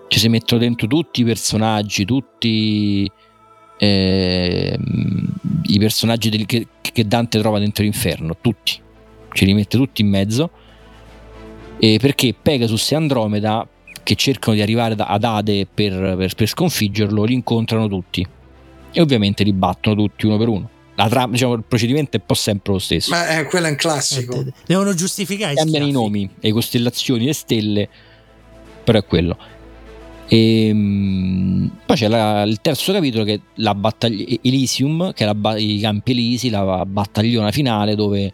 [0.08, 3.10] ci si mettono dentro tutti i personaggi, tutti
[3.78, 5.26] ehm,
[5.66, 8.80] i personaggi del- che, che Dante trova dentro l'inferno, tutti.
[9.32, 10.50] Ce li mette tutti in mezzo.
[11.78, 13.66] E perché Pegasus e Andromeda,
[14.04, 18.24] che cercano di arrivare ad Ade per, per- per sconfiggerlo, li incontrano tutti.
[18.92, 20.68] E ovviamente li battono tutti uno per uno.
[20.94, 23.10] La trama, diciamo, il procedimento è un po' sempre lo stesso.
[23.10, 24.42] Ma eh, quello è un Eh, classico.
[24.44, 27.88] de- devono giustificare i Cambiano i nomi, le costellazioni, le stelle,
[28.84, 29.36] però è quello.
[30.28, 30.70] E,
[31.84, 35.56] poi c'è la- il terzo capitolo che è la battaglia Elysium, che è la ba-
[35.58, 38.32] i campi Elisi, la battagliona finale dove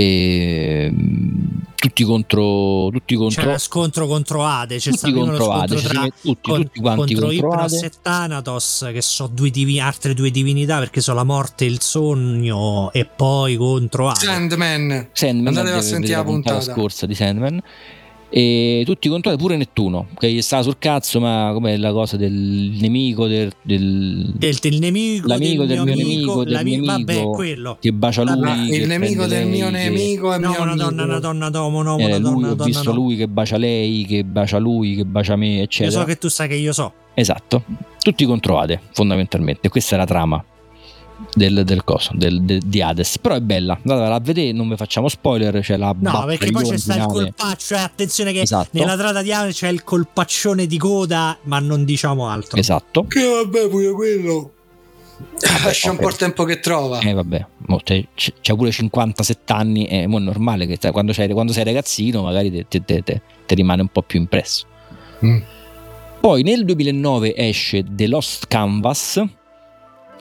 [0.00, 5.60] ehm, tutti contro tutti C'è contro lo scontro contro Ade, c'è tutti stato contro scontro
[5.60, 7.86] Ade, tra tutti, con- tutti quanti contro contro Ade.
[7.86, 11.80] e Thanatos, che sono due divi- altre due divinità perché sono la morte e il
[11.80, 14.24] sogno, e poi contro Ade.
[14.24, 15.08] Sandman.
[15.12, 16.60] Sandman Andatevi a deve sentire la puntata.
[16.60, 17.60] scorsa di Sandman
[18.30, 22.32] e tutti contro pure Nettuno che gli stava sul cazzo ma come la cosa del
[22.32, 27.30] nemico del, del- Del, del nemico, L'amico del mio nemico, del mio vabbè, amico.
[27.30, 27.76] quello.
[27.80, 30.62] che bacia lui Ah, che il nemico del lei, mio che- nemico è No, mio
[30.62, 32.96] una donna, una donna, domo, no, eh, una lui, donna, ho donna, visto no.
[33.00, 36.28] lui che bacia lei che bacia lui che bacia me Io eccetera so che tu
[36.28, 36.92] sai che io so.
[37.14, 37.62] esatto
[38.00, 40.44] tutti contro Ade fondamentalmente questa è la trama
[41.32, 44.76] del, del coso del, de- di Hades però è bella andatela a vedere non vi
[44.76, 47.74] facciamo spoiler c'è la No, perché poi c'è sta il colpaccio.
[47.74, 48.68] Eh, attenzione che Esatto.
[48.72, 52.58] nella trata di Ade c'è il colpaccione di coda, ma non diciamo altro.
[52.58, 54.52] esatto Che vabbè, pure quello.
[55.64, 56.98] Lascia un po' il tempo che trova.
[56.98, 61.12] Eh vabbè, mo te- c- c'ha pure 57 anni e mo è normale che quando,
[61.12, 64.66] sei, quando sei ragazzino magari te rimane un po' più impresso.
[65.24, 65.38] Mm.
[66.20, 69.22] Poi nel 2009 esce The Lost Canvas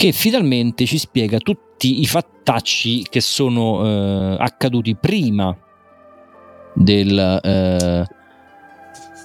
[0.03, 5.55] che finalmente ci spiega tutti i fattacci che sono eh, accaduti prima
[6.73, 7.17] del...
[7.41, 8.05] eh,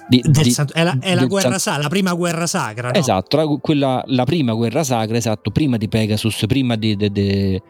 [0.07, 2.91] di- di- santo- è la, è la guerra san- sacra, la prima guerra sacra.
[2.91, 2.93] No?
[2.97, 7.61] Esatto, la, quella, la prima guerra sacra, esatto, prima di Pegasus, prima di, di- di,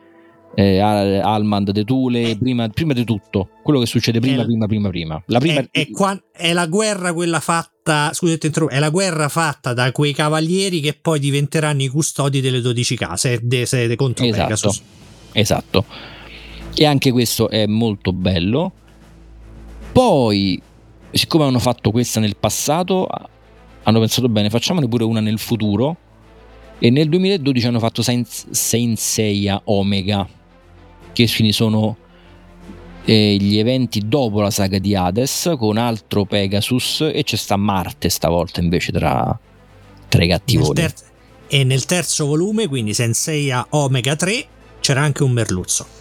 [0.60, 2.38] eh, Al- Almand, de Tule, Eh.
[2.38, 5.24] prima, prima di tutto, quello che succede prima, È- prima, prima, prima.
[5.28, 9.74] La prima È, è qua- è la guerra quella fatta, scusate, è la guerra fatta
[9.74, 14.26] da quei cavalieri che poi diventeranno i custodi delle 12 case de, se- de- contro
[14.26, 14.44] Esatto.
[14.44, 14.82] Pegasus.
[15.32, 15.86] Esatto.
[16.76, 18.72] E anche questo è molto bello.
[19.92, 20.62] Poi,
[21.12, 23.08] siccome hanno fatto questa nel passato,
[23.84, 25.96] hanno pensato bene, facciamone pure una nel futuro.
[26.80, 30.28] E nel 2012 hanno fatto Saint Seiya Omega,
[31.14, 31.98] che quindi sono
[33.06, 38.10] eh, gli eventi dopo la saga di Hades, con altro Pegasus, e c'è sta Marte
[38.10, 39.38] stavolta invece tra,
[40.08, 40.74] tra i Nel, cattivoni.
[40.74, 41.08] ter-
[41.48, 44.46] e nel terzo volume, quindi Senseiya Omega 3,
[44.80, 45.98] c'era anche un merluzzo.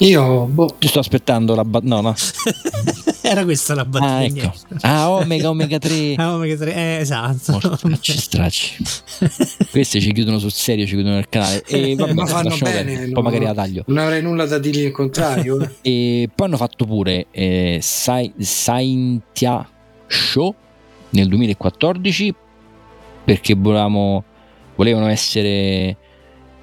[0.00, 2.14] Io, boh, Ti sto aspettando la bat- no, no.
[3.30, 4.12] Era questa la battuta.
[4.14, 4.52] Ah, ecco.
[4.80, 6.14] Ah, Omega, Omega 3.
[6.18, 7.60] Ah, Omega 3, eh, esatto.
[7.76, 8.76] Stracci, stracci.
[9.70, 11.62] Questi ci chiudono sul serio, ci chiudono il canale.
[11.66, 12.72] E vabbè, ma fanno bene.
[12.84, 13.12] perdere, no?
[13.12, 13.82] Poi magari la taglio.
[13.86, 15.60] Non avrei nulla da dirgli il contrario.
[15.60, 15.70] eh.
[16.22, 19.68] E poi hanno fatto pure eh, Sai- Saintia
[20.06, 20.54] Show
[21.10, 22.34] nel 2014
[23.24, 24.24] perché volevamo,
[24.76, 25.96] volevano essere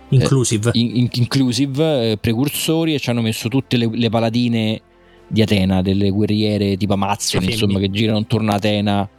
[0.10, 0.72] Inclusive.
[0.74, 4.82] in- in- inclusive, eh, precursori e ci hanno messo tutte le, le paladine
[5.28, 7.54] di Atena, delle guerriere tipo Amazzoni, Femmine.
[7.66, 9.10] insomma, che girano intorno a Atena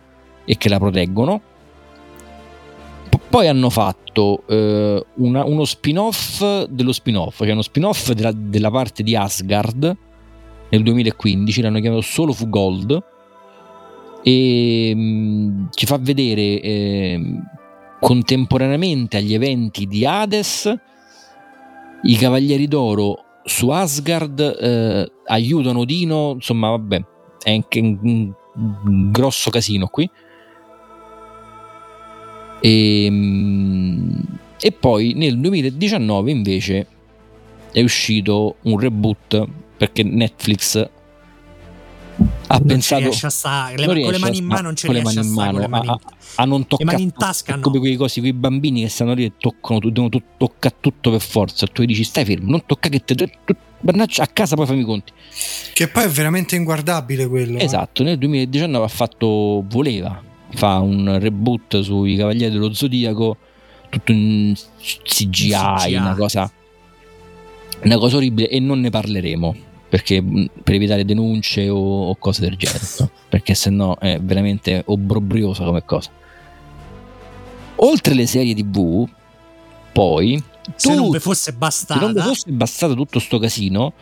[0.44, 1.40] e che la proteggono.
[3.08, 8.70] P- poi hanno fatto eh, una- uno spin-off dello spin-off, cioè uno spin-off della, della
[8.70, 9.96] parte di Asgard
[10.68, 13.02] nel 2015, l'hanno chiamato solo Fu Gold
[14.22, 17.42] e mh, ci fa vedere ehm,
[18.00, 20.74] contemporaneamente agli eventi di Hades
[22.02, 27.04] i Cavalieri d'Oro su Asgard eh, aiutano Odino, insomma vabbè,
[27.44, 28.32] è anche un,
[29.12, 30.10] grosso casino qui.
[32.60, 34.22] E, mh,
[34.60, 36.86] e poi nel 2019 invece
[37.70, 39.44] è uscito un reboot
[39.76, 40.88] perché Netflix
[42.48, 44.94] ha Non pensato a stare, le- non con le mani in mano non ci con
[44.94, 45.78] le riesce a mani in le
[46.36, 47.60] a, non toccare mani in tasca, no.
[47.60, 51.20] come quei cosi, quei bambini che stanno lì e toccano devono tu- toccare tutto per
[51.20, 51.66] forza.
[51.66, 53.14] Tu gli dici stai fermo, non tocca che te
[54.18, 55.12] a casa poi fammi i conti.
[55.74, 57.58] che poi è veramente inguardabile quello.
[57.58, 57.64] eh.
[57.64, 60.22] Esatto, nel 2019 ha fatto voleva
[60.54, 63.36] fa un reboot sui Cavalieri dello Zodiaco,
[63.90, 65.94] tutto in CGI, CGI.
[65.96, 66.50] una cosa
[67.82, 69.56] una cosa orribile e non ne parleremo
[69.88, 73.10] perché mh, per evitare denunce o, o cose del genere, no?
[73.28, 76.10] perché sennò è veramente obbrobriosa come cosa.
[77.76, 79.06] Oltre le serie TV,
[79.92, 80.42] poi
[80.74, 83.92] Se non tu- vi fosse se non vi fosse bastato tutto sto casino,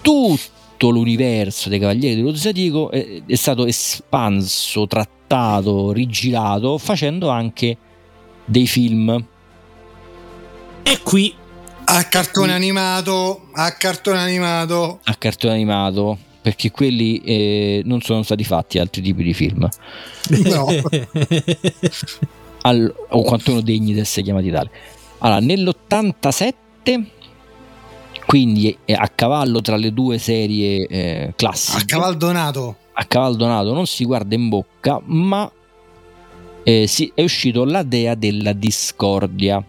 [0.00, 7.76] tutto l'universo dei Cavalieri dello Zodiaco è, è stato espanso, trattato, rigirato, facendo anche
[8.44, 9.24] dei film.
[10.84, 11.34] e qui
[11.88, 15.00] A cartone animato, a cartone animato.
[15.04, 19.68] a cartone animato perché quelli eh, non sono stati fatti altri tipi di film
[20.44, 20.66] No.
[22.62, 24.70] Al- o quantomeno degni di essere chiamati tale
[25.18, 26.52] allora nell'87
[28.26, 32.76] quindi eh, a cavallo tra le due serie eh, classiche A cavaldonato.
[32.94, 35.50] a cavaldonato non si guarda in bocca ma
[36.64, 39.62] eh, si- è uscito la dea della discordia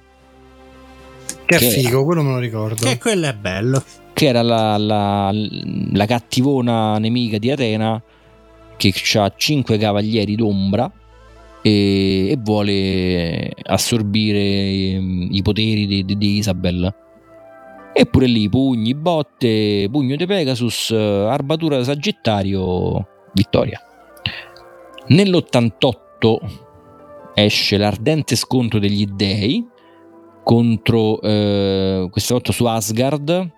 [1.47, 2.85] Che è Che- figo, quello me lo ricordo.
[2.85, 3.81] che quello è bello.
[4.13, 8.01] che era la, la- la cattivona nemica di Atena
[8.75, 10.91] che ha cinque cavalieri d'ombra
[11.61, 16.93] e, e vuole assorbire ehm, i poteri di, di- di Isabel.
[17.93, 23.79] Eppure lì pugni, botte, pugno di Pegasus, eh, armatura Sagittario, vittoria.
[25.09, 26.37] Nell'88
[27.33, 29.65] esce l'ardente scontro degli dei
[30.47, 33.51] contro eh, questa volta su Asgard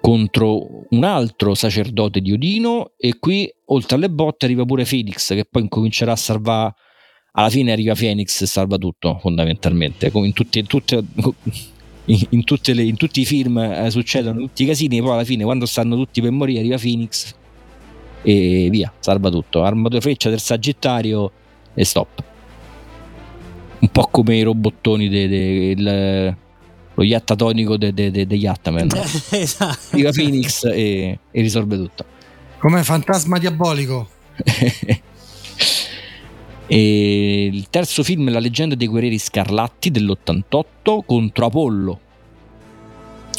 [0.00, 5.44] contro un altro sacerdote di Odino e qui oltre alle botte arriva pure Phoenix che
[5.44, 6.72] poi incomincerà a salvare
[7.32, 10.10] alla fine arriva Phoenix e salva tutto fondamentalmente.
[10.10, 11.04] Come in, tutti, in tutte-
[12.06, 12.42] in-
[12.72, 15.94] le- in tutti i film eh, succedono tutti i casini poi alla fine quando stanno
[15.94, 17.34] tutti per morire arriva Phoenix
[18.22, 19.62] e via salva tutto.
[19.62, 21.30] Armatura freccia del Sagittario
[21.74, 22.24] e stop
[23.80, 26.36] un po' come i robottoni de- de- il-
[26.94, 27.02] lo
[28.10, 28.88] de- degli Yattaman
[29.30, 29.78] esatto.
[29.92, 32.04] arriva Phoenix e, e risolve tutto
[32.58, 34.08] Come fantasma diabolico.
[36.66, 42.00] e il terzo film è La leggenda dei guerrieri scarlatti dell'88 contro Apollo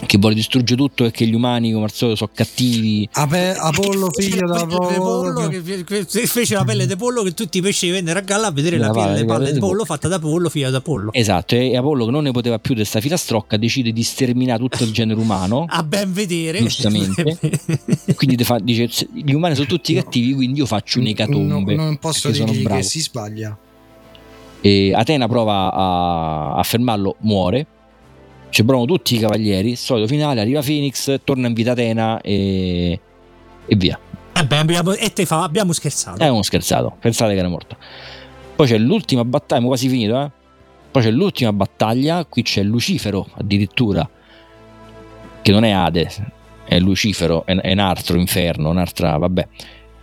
[0.05, 4.47] che vuole distruggere tutto perché gli umani come al solito sono cattivi Ape- Apollo, figlio
[4.47, 7.61] da Pelle di pollo, che fe- che fece la pelle di pollo che tutti i
[7.61, 10.49] pesci vennero a galla a vedere la, La pelle, pelle- di pollo fatta da pollo
[10.49, 13.91] figlio da pollo esatto e Apollo che non ne poteva più di questa filastrocca decide
[13.91, 17.37] di sterminare tutto il genere umano a ben vedere Giustamente.
[18.05, 21.83] E quindi fa- dice "Se- gli umani sono tutti cattivi quindi io faccio un'ecatombe No,
[21.83, 23.57] non posso dirgli che si sbaglia.
[24.61, 27.65] E Atena prova a, a fermarlo, muore.
[28.49, 29.75] Ci provano tutti i cavalieri.
[29.75, 32.99] Solito finale, arriva Phoenix, torna in vita Atena e,
[33.65, 33.99] e via.
[34.33, 37.75] Eh beh, abbiamo- e te fa abbiamo scherzato È uno scherzato, pensate che era morto.
[38.55, 40.31] Poi c'è l'ultima battaglia, abbiamo quasi finito, eh?
[40.91, 44.09] Poi c'è l'ultima battaglia, qui c'è Lucifero addirittura,
[45.41, 46.21] che non è Hades,
[46.65, 49.47] è Lucifero, è, è un altro inferno, un'altra, vabbè.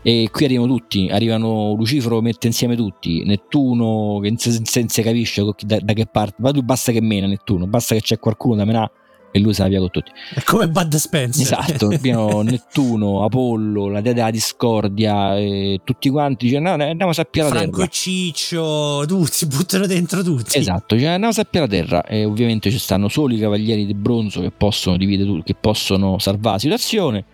[0.07, 5.78] E qui arrivano tutti, arrivano Lucifero mette insieme tutti, Nettuno che non si, capisce da,
[5.82, 8.88] da che parte, ma tu basta che mena Nettuno, basta che c'è qualcuno da menà
[9.32, 10.12] e lui se la via con tutti.
[10.32, 11.42] È come Bud Spencer.
[11.42, 17.14] Esatto, pieno Nettuno, Apollo, la dea della discordia, e tutti quanti dicono no, andiamo a
[17.14, 17.88] sapere la Franco terra.
[17.88, 20.57] e Ciccio, tutti, buttano dentro tutti.
[20.57, 23.94] Esatto, cioè andiamo a sapere la terra e ovviamente ci stanno solo i cavalieri di
[23.94, 27.24] bronzo che possono dividere che possono salvare la situazione.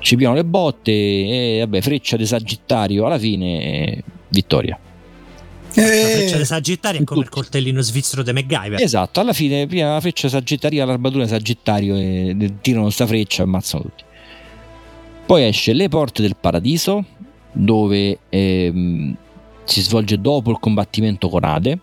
[0.00, 4.78] Ci piano le botte e vabbè, freccia di Sagittario alla fine eh, vittoria.
[5.72, 8.80] La freccia Eh, di Sagittario è come il coltellino svizzero di MacGyver.
[8.82, 13.42] Esatto, alla fine prima la freccia Sagittaria, l'armatura di Sagittario e e tirano sta freccia
[13.42, 14.02] e ammazzano tutti.
[15.26, 17.04] Poi esce Le porte del paradiso,
[17.52, 19.16] dove ehm,
[19.62, 21.78] si svolge dopo il combattimento con Ade,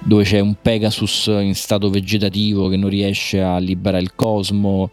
[0.00, 4.90] dove c'è un Pegasus in stato vegetativo che non riesce a liberare il cosmo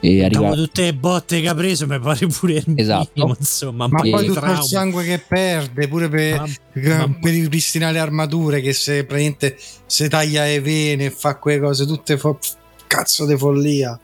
[0.00, 3.10] e arriva Dopo tutte le botte che ha preso, mi pare pure il Esatto.
[3.14, 4.62] minimo, insomma, ma po' poi tutto il trauma.
[4.62, 10.08] sangue che perde, pure per, Ma- ma- per ripristinare le armature, che se praticamente se
[10.08, 12.38] taglia le vene e fa quelle cose, tutte fo-
[12.86, 13.98] cazzo di follia.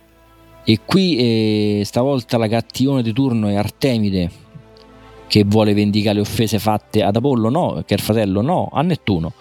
[0.64, 4.30] E qui eh, stavolta la cattivone di turno è Artemide
[5.26, 8.82] che vuole vendicare le offese fatte ad Apollo, no, che è il fratello, no, a
[8.82, 9.32] Nettuno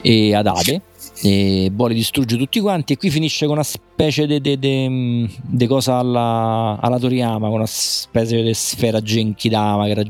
[0.00, 0.80] e ad Ade
[1.22, 6.98] e vuole distruggere tutti quanti e qui finisce con una specie di cosa alla, alla
[6.98, 10.02] Toriyama, con una specie di sfera Genkidama che ra-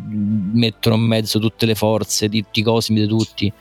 [0.52, 3.52] mettono in mezzo tutte le forze di tutti i cosmi di tutti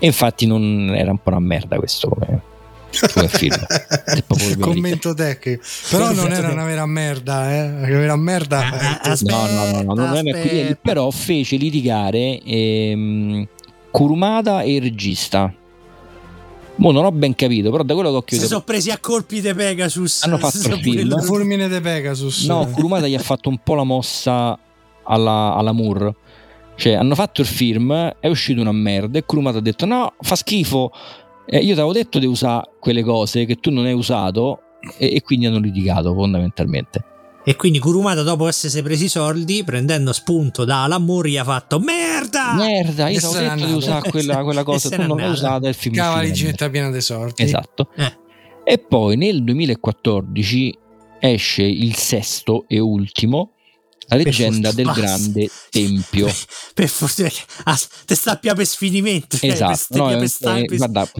[0.00, 2.42] e infatti non era un po' una merda questo come,
[3.12, 3.56] come film
[4.60, 7.68] Commento tecnico, però non era una vera merda, eh?
[7.68, 8.58] Una vera merda.
[8.58, 9.72] Ah, ah, eh, aspetta.
[9.72, 13.46] No, no, no, no, qui, però fece litigare ehm,
[13.90, 15.52] Kurumada e il regista.
[16.78, 18.46] Mo non ho ben capito, però da quello che ho Si chiuso.
[18.46, 20.22] sono presi a colpi di Pegasus.
[20.24, 21.20] Hanno fatto Si il film.
[21.22, 22.46] fulmine di Pegasus.
[22.46, 24.58] No, Kurumada gli ha fatto un po' la mossa
[25.04, 26.14] alla, alla Moore.
[26.76, 30.36] Cioè, hanno fatto il film, è uscito una merda e Kurumada ha detto no, fa
[30.36, 30.92] schifo.
[31.46, 34.60] Eh, io ti avevo detto di usare quelle cose che tu non hai usato
[34.98, 37.02] e, e quindi hanno litigato fondamentalmente.
[37.44, 41.44] E quindi Kurumada, dopo essersi presi i soldi, prendendo spunto da Alan Moore, gli ha
[41.44, 42.52] fatto merda.
[42.54, 45.74] Merda, io avevo detto di usare quella, quella cosa, tu non l'hai usata e il
[45.74, 46.50] film è Cavali uscito.
[46.50, 47.42] getta piena di sorti.
[47.42, 47.88] Esatto.
[47.96, 48.12] Eh.
[48.64, 50.78] E poi nel 2014
[51.20, 53.52] esce il sesto e ultimo,
[54.08, 56.26] La leggenda del fortuna, grande tempio.
[56.26, 56.34] Per,
[56.74, 59.38] per fortuna che ah, te sta più per sfinimento.
[59.40, 61.10] per esatto, ste- no, per eh, sta- eh, per- guarda,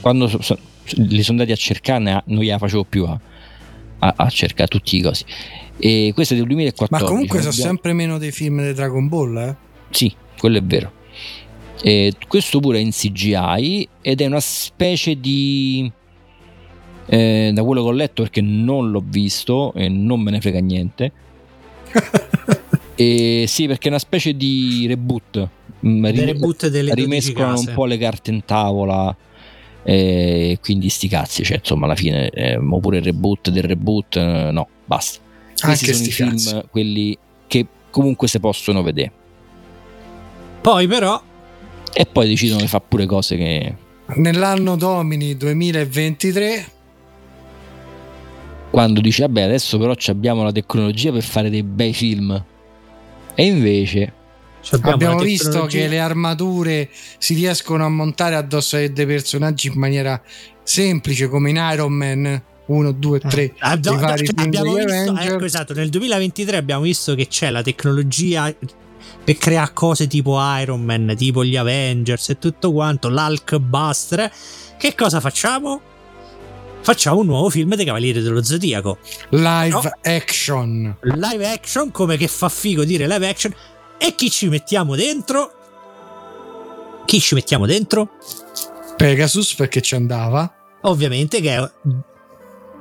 [0.00, 0.58] quando so- so-
[0.94, 3.18] li sono andati a cercare, ne- non gliela facevo più a,
[3.98, 5.24] a- a cercare tutti i cosi.
[5.78, 7.02] E questo è del 2014.
[7.04, 9.56] Ma comunque sono abbiamo- sempre meno dei film di Dragon Ball, eh?
[9.90, 10.92] Sì, quello è vero.
[11.82, 15.90] E questo pure è in CGI ed è una specie di...
[17.08, 20.58] eh, da quello che ho letto perché non l'ho visto e non me ne frega
[20.60, 21.12] niente.
[22.96, 25.48] e sì, perché è una specie di reboot.
[25.86, 29.14] Mm, rim- reboot delle 12 rimescolano un po' le carte in tavola.
[29.88, 34.50] E quindi sti cazzi, cioè insomma alla fine, eh, oppure il reboot del reboot, eh,
[34.50, 35.20] no, basta.
[35.54, 36.62] Questi Anche sono i film, cazzi.
[36.70, 39.12] quelli che comunque si possono vedere.
[40.60, 41.22] Poi, però,
[41.92, 43.74] E poi decidono di fare pure cose che.
[44.16, 46.66] Nell'anno Domini 2023
[48.70, 52.44] Quando dici, vabbè, adesso però ci abbiamo la tecnologia per fare dei bei film.
[53.34, 54.12] E invece,
[54.66, 56.88] cioè, abbiamo la visto che le armature
[57.18, 60.20] si riescono a montare addosso ai dei personaggi in maniera
[60.64, 64.46] semplice come in Iron Man 1, 2, 3 Ah, no, i no, vari cioè, film
[64.46, 68.52] abbiamo visto, ecco, esatto, nel 2023 abbiamo visto che c'è la tecnologia
[69.22, 74.32] per creare cose tipo Iron Man, tipo gli Avengers e tutto quanto, l'Hulk Buster.
[74.76, 75.80] Che cosa facciamo?
[76.80, 78.98] Facciamo un nuovo film dei Cavalieri dello Zodiaco.
[79.30, 79.90] live No.
[80.02, 83.54] action Live action, come che fa figo dire live action.
[83.98, 85.52] E chi ci mettiamo dentro?
[87.06, 88.10] Chi ci mettiamo dentro?
[88.96, 90.50] Pegasus perché ci andava
[90.82, 91.70] Ovviamente che è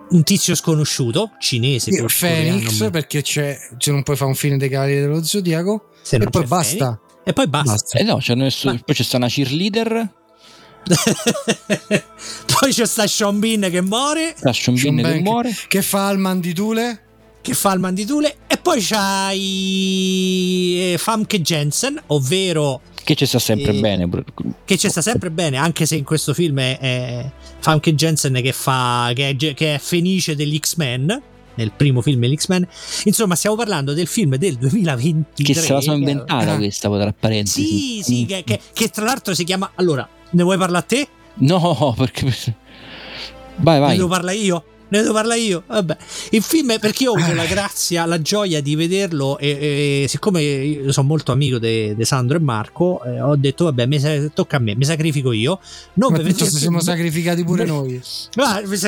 [0.08, 1.90] un tizio sconosciuto, cinese.
[1.90, 5.90] Io, Phoenix ma- perché c'è se non puoi fare un film dei Cavalieri dello Zodiaco
[6.10, 7.00] e non poi c'è basta.
[7.24, 7.98] E poi basta.
[7.98, 10.14] Eh no, c'hanno messo- Ma- poi c'è sta una cheerleader,
[12.46, 15.52] Poi c'è sta Sean Bean che muore, Sean Sean Bean che muore.
[15.68, 17.05] che fa il manditule
[17.46, 23.72] che fa il manditule, e poi c'hai eh, Famke Jensen, ovvero Che ci sta sempre
[23.76, 24.10] E- bene.
[24.66, 28.52] che ci sta sempre bene, anche se in questo film è, è Famke Jensen che
[28.52, 31.22] fa che è, che è Fenice degli X-Men.
[31.58, 32.68] Nel primo film degli X-Men,
[33.06, 35.46] insomma, stiamo parlando del film del 2023.
[35.46, 36.58] Che se la sono inventata Eh.
[36.58, 37.66] questa, tra parentesi.
[37.66, 39.72] Sì, sì, che, che- che tra l'altro si chiama.
[39.76, 41.08] Allora, ne vuoi parlare a te?
[41.36, 42.26] No, perché.
[43.56, 43.96] Vai, Ne vai.
[43.96, 44.66] devo parlare io?
[44.88, 45.64] Ne devo parlare io?
[45.66, 45.98] Vabbè.
[46.32, 50.08] Il film è perché io ho avuto la grazia, la gioia di vederlo e, e
[50.08, 54.30] siccome io sono molto amico di Sandro e Marco, eh, ho detto vabbè, mi sa-
[54.34, 55.60] tocca a me, mi sacrifico io.
[55.94, 58.00] Non Ma per tutto vedere il ci siamo sacrificati pure noi.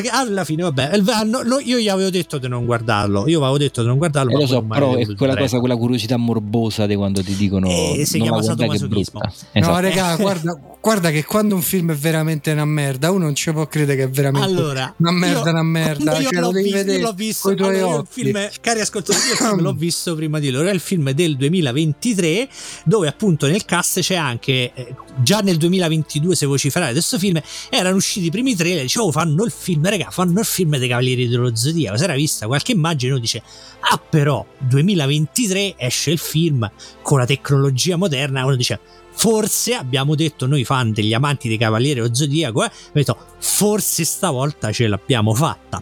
[0.01, 3.27] Che alla fine, vabbè, il- no, no, io gli avevo detto di non guardarlo.
[3.27, 4.29] Io avevo detto di non guardarlo.
[4.31, 5.41] Eh, ma lo so, però è quella prendere.
[5.41, 9.19] cosa, quella curiosità morbosa di quando ti dicono Eh, si chiama sadomasochismo.
[9.19, 9.33] brutta.
[9.53, 9.79] No, Esatto.
[9.79, 13.65] regà, guarda, guarda che quando un film è veramente una merda, uno non ci può
[13.67, 15.85] credere che è veramente Allora, una merda, io- una merda.
[15.95, 19.31] Quando Io Cioè, l'ho visto, vedere l'ho visto allora, io il film, cari ascoltatori, io
[19.33, 20.67] il film l'ho visto prima di loro.
[20.67, 22.49] È il film del 2023,
[22.85, 27.95] dove appunto nel cast c'è anche eh, già nel 2022, se vociferare questo film, erano
[27.95, 28.83] usciti i primi trailer.
[28.83, 31.97] Dicevo, oh, fanno il film, raga, fanno il film dei Cavalieri dello Zodiaco.
[31.97, 33.41] Si era vista qualche immagine, uno dice,
[33.79, 36.69] ah, però 2023 esce il film
[37.01, 38.43] con la tecnologia moderna.
[38.45, 38.79] Uno dice,
[39.17, 44.71] forse abbiamo detto noi fan degli amanti dei Cavalieri dello Zodiaco, eh, detto, forse stavolta
[44.71, 45.81] ce l'abbiamo fatta.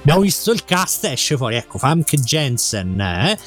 [0.00, 3.38] Abbiamo visto il cast, esce fuori, ecco, Famke Jensen, eh.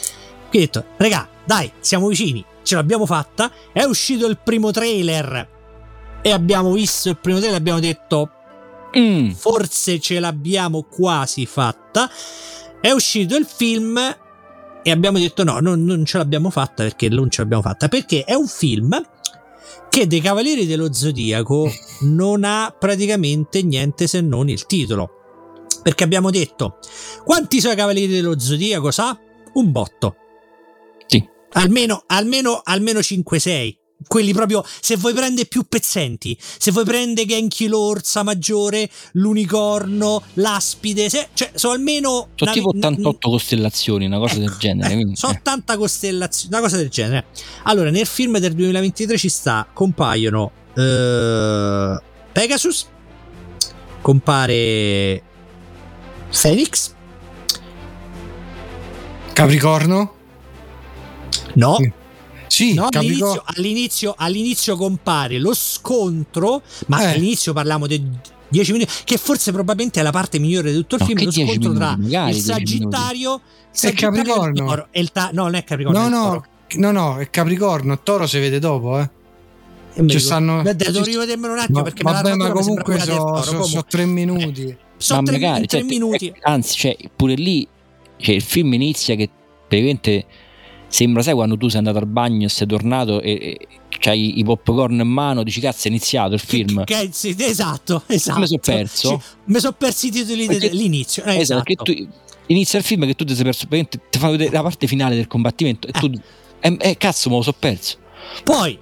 [0.49, 3.51] Quindi ho detto, regà, dai, siamo vicini, ce l'abbiamo fatta.
[3.71, 5.57] È uscito il primo trailer
[6.21, 8.31] e abbiamo visto il primo trailer e abbiamo detto,
[8.97, 12.09] Mm, forse ce l'abbiamo quasi fatta.
[12.81, 13.97] È uscito il film
[14.81, 17.87] e abbiamo detto no, non, non ce l'abbiamo fatta perché non ce l'abbiamo fatta.
[17.87, 18.99] Perché è un film
[19.89, 21.69] che dei Cavalieri dello Zodiaco
[22.01, 25.09] non ha praticamente niente se non il titolo.
[25.81, 26.77] Perché abbiamo detto,
[27.23, 28.91] quanti sono i Cavalieri dello Zodiaco?
[28.91, 29.17] Sa?
[29.53, 30.15] Un botto.
[31.07, 31.27] Sì.
[31.53, 33.78] Almeno, almeno, almeno 5-6.
[34.07, 41.09] Quelli proprio, se vuoi prendere più pezzenti, se vuoi prendere Genki l'orsa maggiore, l'unicorno, l'aspide,
[41.09, 42.29] se- cioè sono almeno...
[42.35, 44.87] sono tipo 88 costellazioni, una cosa del Ecco, genere.
[44.87, 45.37] ecco, quindi, sono eh.
[45.39, 47.25] 80 costellazioni, una cosa del genere.
[47.63, 52.87] Allora, nel film del 2023 ci sta, compaiono eh, Pegasus,
[54.01, 55.21] compare
[56.31, 56.93] Phoenix,
[59.33, 60.13] Capricorno?
[61.55, 61.77] no,
[62.49, 62.73] Sì.
[62.73, 63.43] No, all'inizio, Capricorno.
[63.55, 67.05] all'inizio, all'inizio compare lo scontro, ma Eh.
[67.13, 68.03] all'inizio parliamo di
[68.49, 71.29] 10 minuti, che forse probabilmente è la parte migliore di tutto il No, film, lo
[71.31, 72.95] 10 scontro tra magari il 10 minuti.
[72.95, 73.41] Sagittario, il
[73.71, 74.65] Sagittario e il Capricorno.
[74.67, 75.99] Toro e il ta- no, non è Capricorno.
[75.99, 76.45] No, è no,
[76.75, 77.99] no, no, è Capricorno.
[78.01, 79.09] Toro si vede dopo, eh.
[79.93, 82.83] E mi ci stanno- Beh, devo rivedermelo un attimo No, perché me vabbè, ma comunque
[82.83, 84.75] quella del sono so, so tre minuti.
[84.97, 86.27] Sono ma tre, magari, tre cioè, minuti.
[86.27, 87.67] eh, anzi, cioè, pure lì
[88.17, 89.29] cioè, il film inizia che
[89.67, 90.25] praticamente
[90.89, 93.67] sembra, sai, quando tu sei andato al bagno e sei tornato e, e
[93.99, 96.83] c'hai i popcorn in mano, dici cazzo è iniziato il film.
[96.83, 98.39] Che- sì, esatto, esatto.
[98.39, 99.09] Mi sono perso.
[99.09, 101.23] Sì, mi sono persi i titoli Perché- dell'inizio.
[101.23, 102.07] eh, Esatto, che tu
[102.47, 105.27] inizia il film che tu ti sei perso, ti fanno vedere la parte finale del
[105.27, 106.11] combattimento e tu
[106.61, 107.97] eh, eh, cazzo, me lo so perso.
[108.43, 108.77] Poi,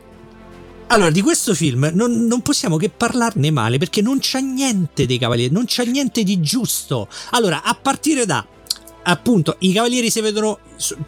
[0.88, 5.18] allora, di questo film non, non possiamo che parlarne male perché non c'ha niente dei
[5.18, 7.08] cavalieri, non c'ha niente di giusto.
[7.32, 8.46] Allora, a partire da
[9.10, 10.60] appunto i cavalieri si vedono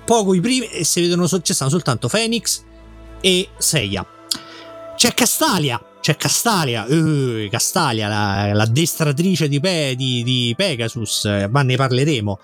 [0.05, 2.63] poco i primi e si vedono ci stanno soltanto Phoenix
[3.21, 4.05] e Seiya.
[4.95, 11.61] C'è Castalia, c'è Castalia, eh, Castalia, la, l'addestratrice di, Pe- di- di Pegasus, eh, ma
[11.61, 12.39] ne parleremo.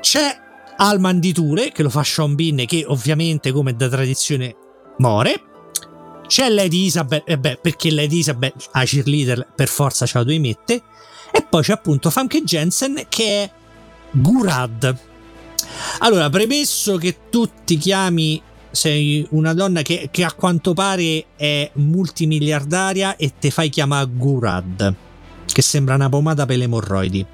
[0.00, 0.36] C'è
[0.76, 1.32] Alman di
[1.72, 4.56] che lo fa Sean Bean che ovviamente come da tradizione
[4.98, 5.44] muore.
[6.26, 10.38] C'è Lady Isabel, eh beh, perché Lady Isabel a cheerleader per forza ce la devi
[10.38, 10.82] mettere.
[11.32, 13.50] E poi c'è appunto Famke Jensen che è
[14.10, 14.96] Gurad.
[15.98, 18.40] Allora, premesso che tu ti chiami,
[18.70, 24.94] sei una donna che, che a quanto pare è multimiliardaria e te fai chiamare Gurad,
[25.46, 27.26] che sembra una pomata per le emorroidi.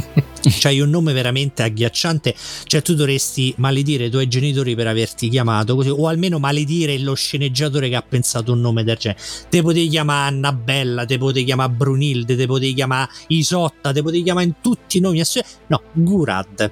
[0.42, 2.34] C'hai un nome veramente agghiacciante.
[2.64, 7.14] Cioè, tu dovresti maledire i tuoi genitori per averti chiamato così, o almeno maledire lo
[7.14, 9.20] sceneggiatore che ha pensato un nome del genere.
[9.48, 14.46] Te potevi chiamare Annabella, te potevi chiamare Brunilde, te potevi chiamare Isotta, te potevi chiamare
[14.46, 15.22] in tutti i nomi.
[15.66, 16.70] No, Gurad.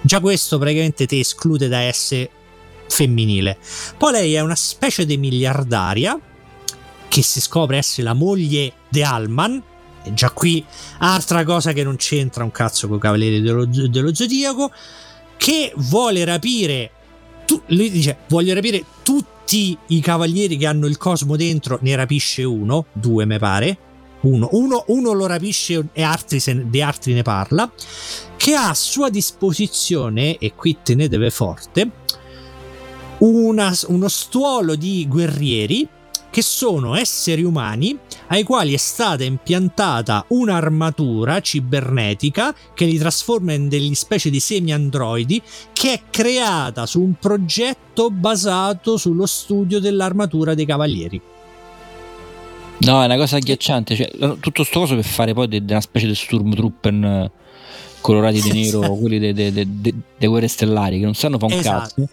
[0.00, 2.30] Già questo praticamente ti esclude da essere
[2.88, 3.58] femminile.
[3.96, 6.18] Poi lei è una specie di miliardaria
[7.08, 9.62] che si scopre essere la moglie di Alman.
[10.12, 10.64] Già qui
[10.98, 14.70] altra cosa che non c'entra un cazzo con i Cavalieri dello, dello Zodiaco.
[15.36, 16.90] Che vuole rapire.
[17.46, 21.78] Tu, lui dice: Voglio rapire tutti i cavalieri che hanno il cosmo dentro.
[21.82, 23.78] Ne rapisce uno, due, mi pare.
[24.20, 27.70] Uno, uno, uno lo rapisce e altri, se, di altri ne parla.
[28.36, 31.90] Che ha a sua disposizione, e qui tenetevi forte,
[33.18, 35.86] una- uno stuolo di guerrieri
[36.34, 43.68] che sono esseri umani ai quali è stata impiantata un'armatura cibernetica che li trasforma in
[43.68, 45.40] degli specie di semi-androidi
[45.72, 51.20] che è creata su un progetto basato sullo studio dell'armatura dei cavalieri.
[52.78, 53.94] No, è una cosa agghiacciante.
[53.94, 54.10] Cioè,
[54.40, 57.30] tutto sto coso per fare poi de- de- una specie di Stormtrooper.
[58.00, 59.66] colorati di nero, quelli delle
[60.18, 61.94] guerre stellari, che non sanno fa un Esatto.
[61.94, 62.08] cazzo.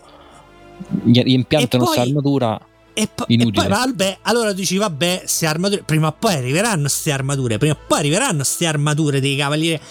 [1.06, 2.62] Gli impiantano questa armatura.
[2.94, 7.12] E, po- e poi, vabbè, allora dici, vabbè, ste armature, prima o poi arriveranno ste
[7.12, 9.82] armature, prima o poi arriveranno ste armature dei cavalieri.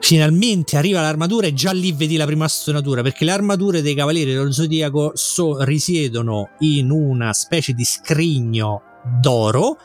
[0.00, 4.32] Finalmente arriva l'armatura e già lì vedi la prima stonatura, perché le armature dei cavalieri
[4.32, 8.82] dello zodiaco so- risiedono in una specie di scrigno
[9.20, 9.78] d'oro,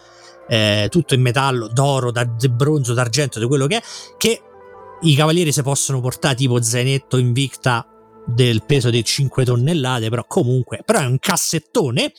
[0.49, 3.83] eh, tutto in metallo, d'oro, da- di bronzo, d'argento, di quello che è,
[4.17, 4.41] che
[5.01, 7.85] i cavalieri si possono portare tipo zainetto Invicta
[8.27, 12.11] del peso di 5 tonnellate, però comunque, però è un cassettone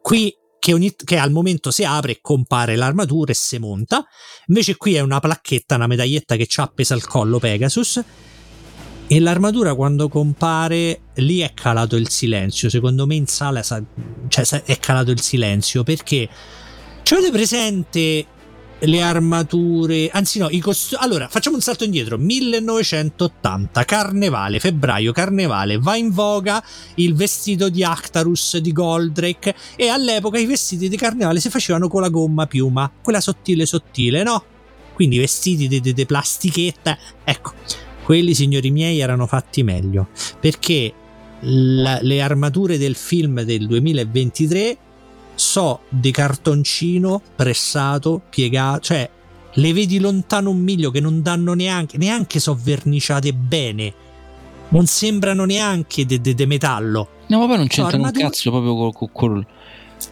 [0.00, 4.06] qui che, ogni- che al momento si apre e compare l'armatura e si monta.
[4.46, 8.00] Invece qui è una placchetta, una medaglietta che c'ha appesa al collo Pegasus.
[9.08, 12.70] E l'armatura quando compare lì è calato il silenzio.
[12.70, 13.82] Secondo me in sala sa-
[14.28, 16.28] cioè, è calato il silenzio perché
[17.02, 18.26] ci avete presente
[18.84, 21.02] le armature, anzi no, i costumi.
[21.02, 22.18] Allora, facciamo un salto indietro.
[22.18, 26.62] 1980, carnevale, febbraio, carnevale, va in voga
[26.96, 32.00] il vestito di Actarus di Goldrake e all'epoca i vestiti di carnevale si facevano con
[32.00, 34.44] la gomma piuma, quella sottile sottile, no?
[34.94, 37.52] Quindi vestiti di plastichetta, ecco,
[38.04, 40.08] quelli signori miei erano fatti meglio,
[40.38, 40.92] perché
[41.40, 44.78] la- le armature del film del 2023
[45.42, 49.10] so di cartoncino pressato, piegato, cioè
[49.54, 53.92] le vedi lontano un miglio che non danno neanche, neanche so verniciate bene.
[54.68, 57.08] Non sembrano neanche di metallo.
[57.26, 59.46] No, ma poi non c'entra un armatura- cazzo proprio col, col- col-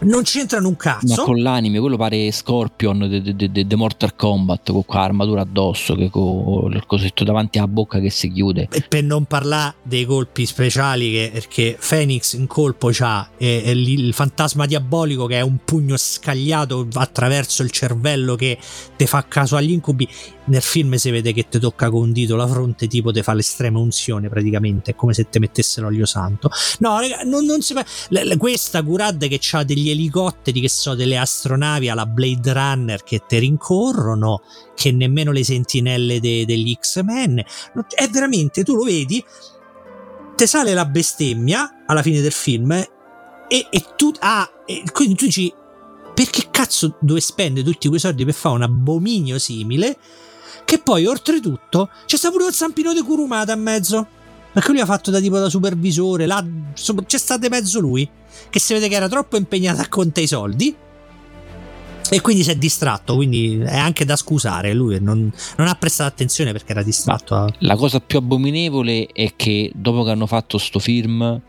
[0.03, 1.25] Non c'entrano un ma cazzo.
[1.25, 1.79] con l'anime.
[1.79, 7.59] Quello pare Scorpion di Mortal Kombat con quella armatura addosso, che con il cosetto davanti
[7.59, 8.69] alla bocca che si chiude.
[8.71, 13.75] E per non parlare dei colpi speciali che, perché Phoenix in colpo c'ha e, e
[13.75, 18.59] lì il fantasma diabolico che è un pugno scagliato attraverso il cervello che
[18.97, 20.09] te fa caso agli incubi
[20.51, 23.33] nel film si vede che ti tocca con un dito la fronte tipo te fa
[23.33, 27.73] l'estrema unzione praticamente è come se te mettessero olio santo no raga, non, non si
[27.73, 33.03] fa le- questa Gurad che ha degli elicotteri che so delle astronavi alla Blade Runner
[33.03, 34.43] che te rincorrono
[34.75, 37.43] che nemmeno le sentinelle de- degli X-Men
[37.95, 39.25] è veramente tu lo vedi
[40.35, 42.87] te sale la bestemmia alla fine del film e,
[43.49, 45.53] e tu ah, e quindi tu dici
[46.13, 49.97] perché cazzo dove spende tutti quei soldi per fare un abominio simile
[50.71, 54.07] che poi oltretutto c'è sta pure un zampino di Kurumata in mezzo
[54.53, 56.45] perché lui ha fatto da tipo da supervisore là,
[57.07, 58.09] c'è stato in mezzo lui
[58.49, 60.73] che si vede che era troppo impegnato a contare i soldi
[62.09, 66.09] e quindi si è distratto quindi è anche da scusare lui non, non ha prestato
[66.09, 70.57] attenzione perché era distratto a- La cosa più abominevole è che dopo che hanno fatto
[70.57, 71.41] sto film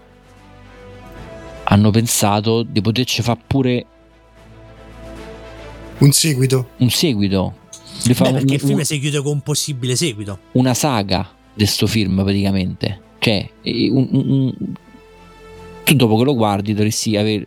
[1.63, 3.86] hanno pensato di poterci fare pure
[5.99, 6.69] Un seguito.
[6.78, 7.53] un seguito.
[8.07, 11.87] Beh, perché un- il film si chiude con un possibile seguito una saga di sto
[11.87, 12.99] film praticamente.
[13.19, 14.53] Cioè, un- un-
[15.83, 17.45] tu dopo che lo guardi dovresti avere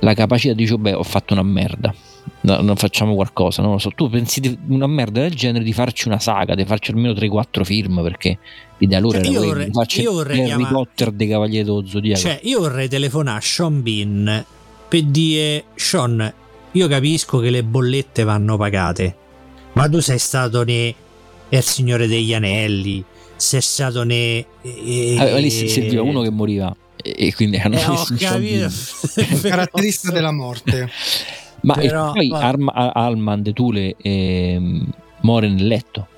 [0.00, 1.94] la capacità di dire, beh, ho fatto una merda.
[2.42, 3.90] No, non facciamo qualcosa, non lo so.
[3.90, 7.64] Tu pensi di una merda del genere di farci una saga, di farci almeno 3-4
[7.64, 8.38] film perché
[8.78, 11.28] l'idea loro Cioè, era io quella vorrei- di farci io vorrei Harry chiamare- Potter dei
[11.28, 12.20] Cavalieri dello Zodiaco.
[12.20, 14.44] Cioè, io vorrei telefonare a Sean Bean
[14.88, 16.32] per dire: Sean,
[16.72, 19.16] io capisco che le bollette vanno pagate,
[19.76, 20.94] ma tu sei stato ne
[21.50, 23.04] Il Signore degli Anelli,
[23.36, 24.44] sei stato ne.
[24.62, 28.04] eh, Aveva lì serviva uno che moriva e, quindi hanno Eh, ho
[28.38, 28.96] messo.
[29.42, 30.90] Caratterista della morte.
[31.62, 34.86] Ma e Però, poi va- Arma- Alman de Tule ehm,
[35.20, 36.08] muore nel letto.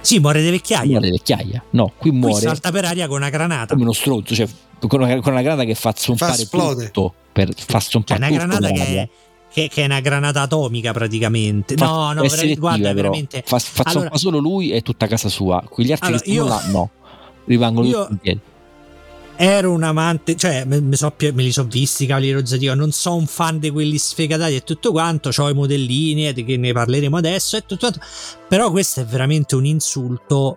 [0.00, 0.86] Sì, muore di vecchiaia.
[0.92, 1.64] muore di vecchiaia.
[1.70, 3.72] No, qui Qui muore salta per aria con una granata.
[3.72, 4.46] come uno stronzo, cioè
[4.86, 6.84] con una, con una granata che fa zompare esplode.
[6.86, 9.08] tutto per fa Cioè, zompare una tutto granata che è,
[9.56, 11.76] che, che è una granata atomica praticamente.
[11.76, 12.94] Fa- no, no, vera- guarda, però.
[12.94, 13.42] veramente.
[13.46, 15.64] fa, fa Allora- zompare solo lui e tutta casa sua.
[15.66, 16.90] Quegli altri Allora, che io- là, no.
[17.46, 18.40] Rimangono io- tutti
[19.38, 23.26] ero un amante, cioè me, so me li so visti dello Zodiaco, non so un
[23.26, 27.16] fan di quelli sfegatati e tutto quanto, ho i modellini e di che ne parleremo
[27.18, 28.00] adesso e tutto quanto,
[28.48, 30.56] però questo è veramente un insulto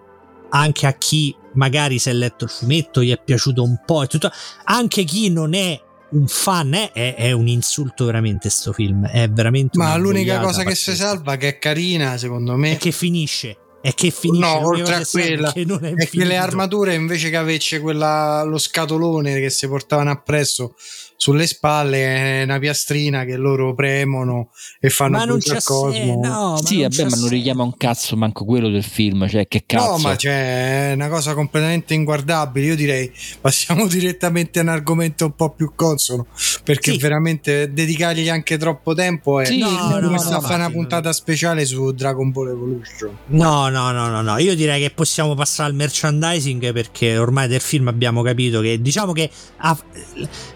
[0.50, 4.08] anche a chi magari si è letto il fumetto, gli è piaciuto un po' e
[4.08, 4.30] tutto,
[4.66, 5.80] anche chi non è
[6.12, 10.64] un fan eh, è, è un insulto veramente sto film, è veramente Ma l'unica cosa
[10.64, 14.68] che si salva, che è carina, secondo me, è che finisce, è che finisce, No,
[14.68, 18.44] oltre a quella, è che non è, è che le armature invece che averci quella,
[18.44, 20.76] lo scatolone che si portavano appresso
[21.22, 25.92] sulle spalle una piastrina che loro premono e fanno ma non c'è al cosmo.
[25.92, 28.84] se- no, ma sì, non vabbè, c'è ma non richiama un cazzo manco quello del
[28.86, 29.28] film.
[29.28, 29.92] Cioè, che cazzo.
[29.92, 32.68] No, ma c'è una cosa completamente inguardabile.
[32.68, 33.12] Io direi
[33.42, 36.28] passiamo direttamente a un argomento un po' più consono
[36.64, 36.98] perché Sì.
[37.00, 40.72] veramente dedicargli anche troppo tempo è Sì, No, come no, sta a no, fare una
[40.72, 43.18] puntata speciale su Dragon Ball Evolution.
[43.26, 44.38] No, no, no, no, no.
[44.38, 49.12] Io direi che possiamo passare al merchandising perché ormai del film abbiamo capito che diciamo
[49.12, 49.78] che ha-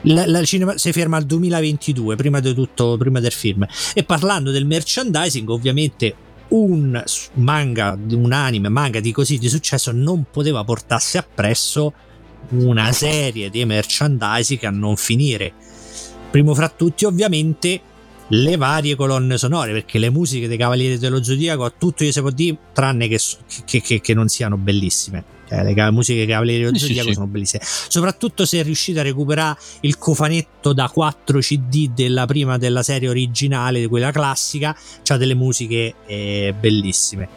[0.03, 3.65] la, la cinema si ferma al 2022, prima tutto, prima del film.
[3.93, 6.15] E parlando del merchandising, ovviamente
[6.49, 7.01] un
[7.35, 11.93] manga, un anime, manga di così di successo non poteva portarsi appresso
[12.49, 15.53] una serie di merchandising a non finire.
[16.29, 17.81] Primo fra tutti, ovviamente,
[18.27, 22.29] le varie colonne sonore, perché le musiche dei Cavalieri dello Zodiaco, tutto gli si può
[22.31, 23.19] dire, tranne che,
[23.65, 25.32] che- che- che non siano bellissime.
[25.53, 27.13] Cioè, le ca- musiche Cavalieri dello Zodiaco sì.
[27.13, 27.63] sono bellissime.
[27.63, 33.87] Soprattutto se riuscite a recuperare il cofanetto da 4 CD della prima della serie originale,
[33.87, 37.29] quella classica, c'ha delle musiche eh, bellissime.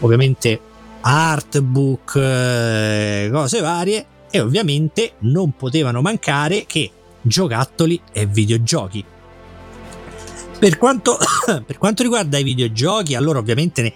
[0.00, 0.60] Ovviamente
[1.00, 6.90] artbook, eh, cose varie e ovviamente non potevano mancare che
[7.20, 9.04] giocattoli e videogiochi.
[10.58, 11.18] Per quanto,
[11.64, 13.92] per quanto riguarda i videogiochi, allora ovviamente ne,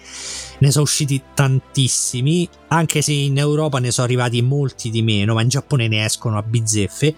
[0.63, 5.43] ne sono usciti tantissimi, anche se in Europa ne sono arrivati molti di meno, ma
[5.43, 7.15] in Giappone ne escono a bizzeffe.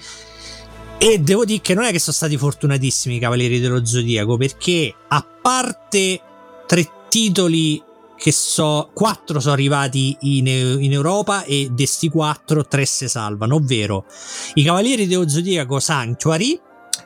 [0.97, 4.95] E devo dire che non è che sono stati fortunatissimi i Cavalieri dello Zodiaco, perché
[5.09, 6.21] a parte
[6.67, 7.83] tre titoli
[8.17, 13.57] che so, quattro sono arrivati in, in Europa e di sti quattro tre se salvano,
[13.57, 14.07] ovvero
[14.55, 16.59] i Cavalieri dello Zodiaco Sanctuary,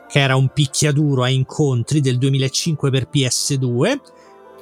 [0.07, 3.99] che era un picchiaduro a incontri del 2005 per PS2,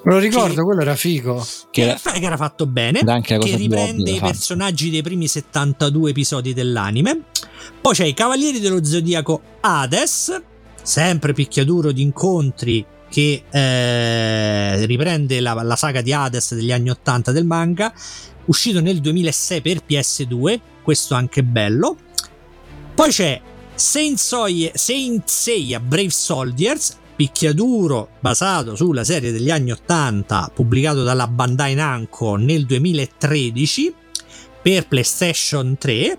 [0.04, 1.46] Me lo ricordo, Che- quello era figo.
[1.70, 7.24] che, era, che era fatto bene, che riprende i personaggi dei primi 72 episodi dell'anime.
[7.82, 10.42] Poi c'è i Cavalieri dello Zodiaco Hades,
[10.82, 17.32] sempre picchiaduro di incontri che eh, riprende la, la saga di Hades degli anni 80
[17.32, 17.94] del manga,
[18.46, 21.98] uscito nel 2006 per PS2, questo anche bello.
[22.96, 23.42] Poi c'è
[23.76, 31.28] Saint Seiya, Saint Seiya Brave Soldiers, picchiaduro basato sulla serie degli anni 80 pubblicato dalla
[31.28, 33.94] Bandai Namco nel 2013
[34.62, 36.18] per PlayStation 3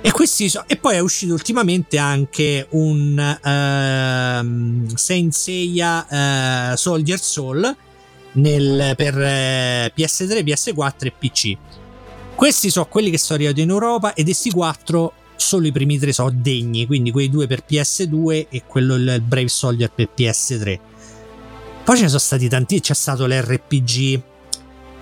[0.00, 7.20] e, questi so- e poi è uscito ultimamente anche un ehm, Saint Seiya eh, Soldier
[7.20, 7.76] Soul
[8.32, 11.56] nel- per eh, PS3, PS4 e PC.
[12.34, 16.12] Questi sono quelli che sono arrivati in Europa ed questi quattro solo i primi tre
[16.12, 20.78] sono degni, quindi quei due per PS2 e quello il Brave Soldier per PS3.
[21.84, 24.20] Poi ce ne sono stati tanti, c'è stato l'RPG,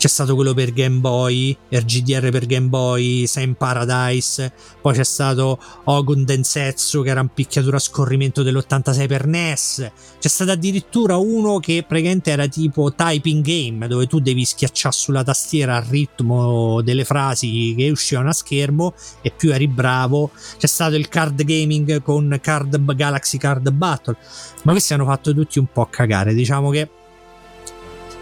[0.07, 5.59] c'è stato quello per Game Boy, RGDR per Game Boy, Sam Paradise, poi c'è stato
[5.83, 9.91] Ogun Densetsu che era un picchiatura a scorrimento dell'86 per NES,
[10.21, 15.25] c'è stato addirittura uno che praticamente era tipo typing game dove tu devi schiacciare sulla
[15.25, 20.31] tastiera al ritmo delle frasi che uscivano a schermo e più eri bravo.
[20.57, 24.17] C'è stato il card gaming con card Galaxy Card Battle,
[24.63, 26.33] ma questi hanno fatto tutti un po' cagare.
[26.33, 26.89] Diciamo che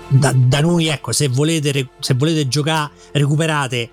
[0.08, 3.90] da, da noi, ecco, se volete, se volete giocare, recuperate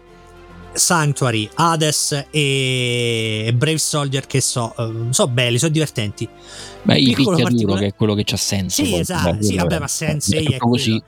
[0.74, 6.28] Sanctuary, Hades e Brave Soldier che so, eh, so belli, sono divertenti.
[6.84, 8.84] Ma il picchiaduro particolare- che è quello che c'ha senso.
[8.84, 11.04] Sì, esatto, sì, vabbè, ma Sensei è è proprio così.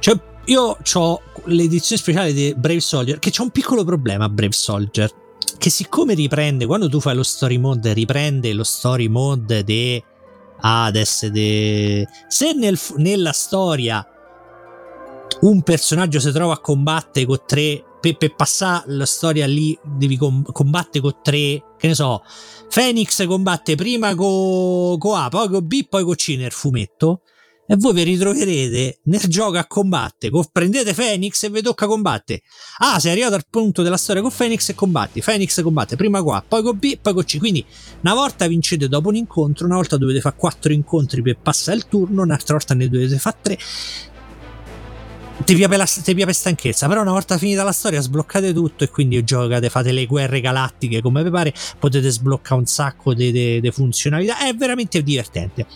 [0.00, 5.10] Cioè, io ho l'edizione speciale di Brave Soldier che c'è un piccolo problema Brave Soldier
[5.58, 10.02] che siccome riprende quando tu fai lo story mode riprende lo story mode di
[10.60, 12.06] Hades de...
[12.28, 14.06] se nel- nella storia
[15.40, 20.16] un personaggio si trova a combattere con tre per, per passare la storia lì devi
[20.16, 22.22] com- combattere con tre che ne so
[22.68, 27.22] Phoenix combatte prima con co A poi con B poi con C nel fumetto
[27.70, 30.32] e voi vi ritroverete nel gioco a combattere.
[30.32, 32.42] Co- Prendete Phoenix e vi tocca combattere.
[32.78, 35.22] Ah, sei arrivato al punto della storia con Phoenix e combatti.
[35.22, 37.38] Phoenix combatte prima qua, poi con B, poi con C.
[37.38, 37.64] Quindi
[38.00, 41.86] una volta vincete dopo un incontro, una volta dovete fare quattro incontri per passare il
[41.86, 43.58] turno, un'altra volta ne dovete fare tre.
[45.42, 48.88] Ti piace, la, ti piace stanchezza, però una volta finita la storia sbloccate tutto e
[48.88, 54.38] quindi giocate, fate le guerre galattiche come vi pare, potete sbloccare un sacco di funzionalità,
[54.46, 55.66] è veramente divertente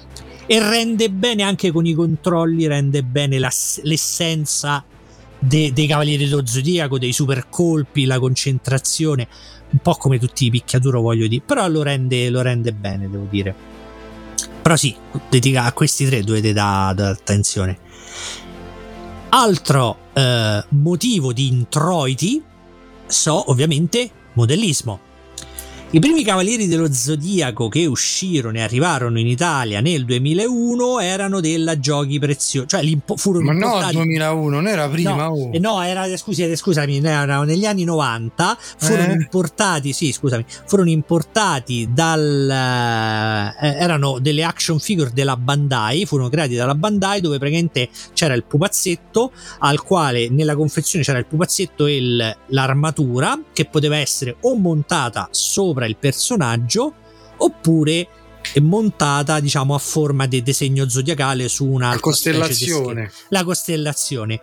[0.46, 3.50] e rende bene anche con i controlli, rende bene la-
[3.82, 4.84] l'essenza
[5.38, 9.26] de- dei Cavalieri dello Zodiaco, dei super colpi, la concentrazione,
[9.70, 13.26] un po' come tutti i picchiaduro voglio dire, però lo rende, lo rende bene, devo
[13.28, 13.54] dire.
[14.62, 14.94] Però sì,
[15.56, 17.78] a questi tre dovete dare da attenzione.
[19.37, 22.41] Altro eh, motivo di introiti
[23.05, 25.01] so ovviamente modellismo.
[25.95, 31.78] I primi Cavalieri dello Zodiaco che uscirono e arrivarono in Italia nel 2001 erano della
[31.78, 32.82] Giochi Preziosi, cioè
[33.14, 35.14] furono Ma no, importati- 2001, non era prima.
[35.14, 35.51] No, oh.
[35.53, 39.12] eh, no, era, scusi, scusami, erano negli anni 90, furono Eh?
[39.12, 42.51] importati, sì, scusami, furono importati dal...
[42.51, 48.42] eh, erano delle action figure della Bandai, furono creati dalla Bandai dove praticamente c'era il
[48.42, 49.30] pupazzetto
[49.61, 55.28] al quale nella confezione c'era il pupazzetto e il- l'armatura che poteva essere o montata
[55.30, 56.93] sopra il personaggio
[57.39, 58.09] oppure
[58.61, 63.11] montata diciamo a forma di disegno zodiacale su una La costellazione.
[63.30, 64.41] la costellazione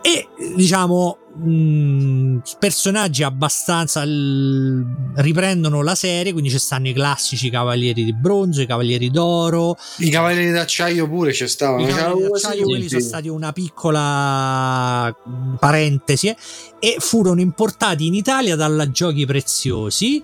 [0.00, 4.84] e diciamo mh, personaggi abbastanza l-
[5.16, 10.10] riprendono la serie quindi ci stanno i classici cavalieri di bronzo i cavalieri d'oro I
[10.10, 11.82] cavalieri d'acciaio pure ci stavano.
[11.82, 15.14] i cavalieri d'acciaio, quelli sono stati una piccola
[15.58, 16.36] parentesi eh,
[16.80, 20.22] e furono importati in Italia dalla Giochi Preziosi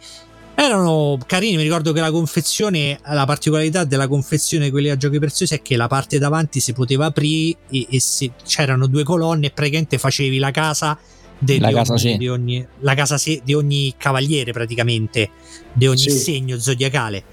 [0.57, 5.19] erano carini, mi ricordo che la confezione, la particolarità della confezione di quelli a giochi
[5.19, 9.47] preziosi è che la parte davanti si poteva aprire e, e se- c'erano due colonne
[9.47, 10.99] e praticamente facevi la casa,
[11.39, 12.17] de- La di, casa ogni, sì.
[12.17, 15.31] di ogni- la casa sì, di ogni cavaliere praticamente,
[15.73, 16.11] di ogni Sì.
[16.11, 17.25] segno zodiacale.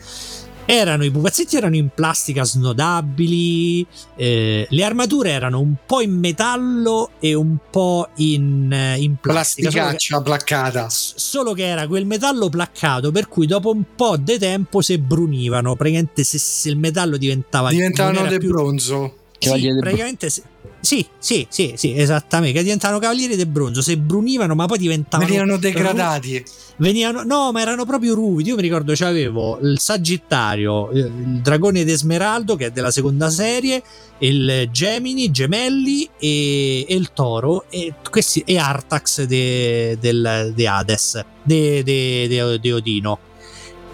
[0.66, 3.86] Erano i pupazzetti erano in plastica snodabili,
[4.16, 9.70] eh, le armature erano un po' in metallo e un po' in, eh, in plastica.
[9.70, 10.88] solo che- Plasticaccia placcata.
[10.90, 15.76] Solo che era quel metallo placcato per cui dopo un po' di tempo si brunivano.
[15.76, 19.16] Praticamente se, se il metallo diventava Diventavano di più- bronzo.
[19.38, 20.44] Sì, del praticamente se-
[20.82, 22.58] sì, sì, sì, sì, esattamente.
[22.58, 23.82] Che diventavano cavalieri del bronzo.
[23.82, 25.28] Se brunivano, ma poi diventavano.
[25.30, 26.44] Venivano degradati.
[26.78, 28.50] Venivano, no, ma erano proprio ruvidi.
[28.50, 33.84] Io mi ricordo c'avevo il Sagittario, eh, il Dragone d'Esmeraldo, che è della seconda serie,
[34.20, 41.24] il Gemini, Gemelli e, e il Toro, e, questi, e Artax de, del, de Hades,
[41.44, 43.20] de, de- de- de Odino.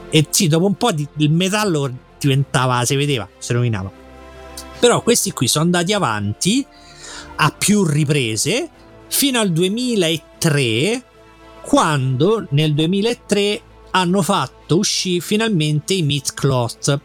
[0.10, 3.92] E sì, dopo un po' di- il metallo diventava, si vedeva, si rovinava.
[4.80, 6.66] Però questi qui sono andati avanti
[7.38, 8.70] a più riprese
[9.08, 11.04] fino al 2003
[11.62, 13.62] quando nel 2003
[13.92, 17.00] hanno fatto uscire finalmente i Meat Cloth.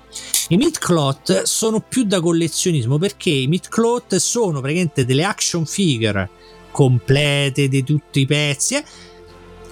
[0.48, 5.64] I Meat Cloth sono più da collezionismo perché i Meat Cloth sono praticamente delle action
[5.64, 6.28] figure
[6.70, 8.84] complete di tutti i pezzi eh,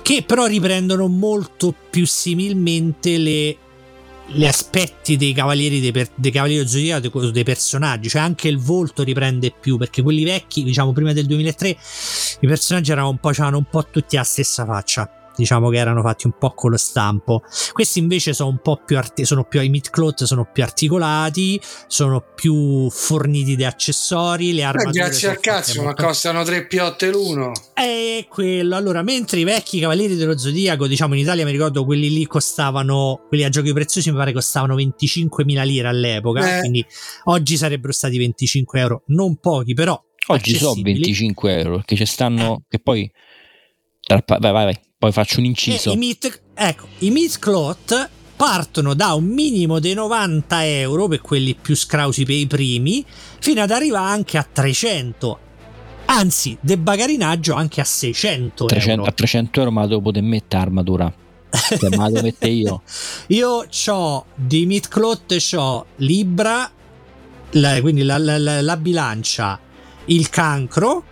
[0.03, 3.57] che però riprendono molto più similmente le
[4.33, 9.03] gli aspetti dei cavalieri dei, per- dei cavalieri zodiaco dei personaggi cioè anche il volto
[9.03, 11.69] riprende più perché quelli vecchi diciamo prima del 2003
[12.41, 16.03] i personaggi erano un po' c'erano un po' tutti la stessa faccia diciamo che erano
[16.03, 19.61] fatti un po' con lo stampo questi invece sono un po' più arti- sono più
[19.61, 25.41] i cloth sono più articolati sono più forniti di accessori le Eh, armature grazie al
[25.41, 27.53] cazzo, fatte ma molto- costano 3 piotte l'uno.
[27.75, 28.77] è quello.
[28.77, 33.25] Allora, mentre i vecchi cavalieri dello zodiaco, diciamo in Italia, mi ricordo quelli lì costavano,
[33.29, 36.57] quelli a giochi preziosi, mi pare costavano 25.000 lire all'epoca.
[36.57, 36.61] Eh.
[36.61, 36.85] Quindi
[37.25, 40.01] oggi sarebbero stati 25 euro, non pochi, però.
[40.29, 41.01] Oggi so accessibili.
[41.01, 42.63] 25 euro perché ci stanno.
[42.69, 43.11] Che poi.
[44.19, 44.81] Tra- Vai, vai, vai.
[44.99, 45.93] Poi faccio un inciso.
[45.93, 51.55] i meat, ecco, i meat cloth partono da un minimo di 90 euro per quelli
[51.55, 53.05] più scrausi per i primi,
[53.39, 55.39] fino ad arrivare anche a 300.
[56.07, 59.11] Anzi, de bagarinaggio anche a 600 300 euro.
[59.11, 61.13] a 300 euro ma devo poter mettere armatura.
[61.51, 62.83] Cioè, ma la mettere io.
[63.29, 66.71] Io ho di Meat Cloth, ho Libra,
[67.53, 69.59] la- quindi la- la- la bilancia,
[70.07, 71.05] il cancro.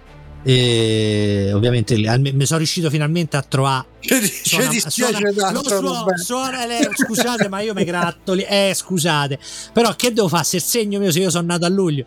[0.43, 3.87] E ovviamente mi sono riuscito finalmente a trovare.
[4.01, 5.63] Ci suona- dispiace suona- tanto.
[5.63, 6.19] lo suo- vabbè.
[6.19, 8.43] suona le- scusate, ma io mi grattoli.
[8.43, 9.39] Eh, scusate,
[9.73, 10.45] però che devo fare?
[10.45, 12.07] Se il segno mio, se io sono nato a luglio,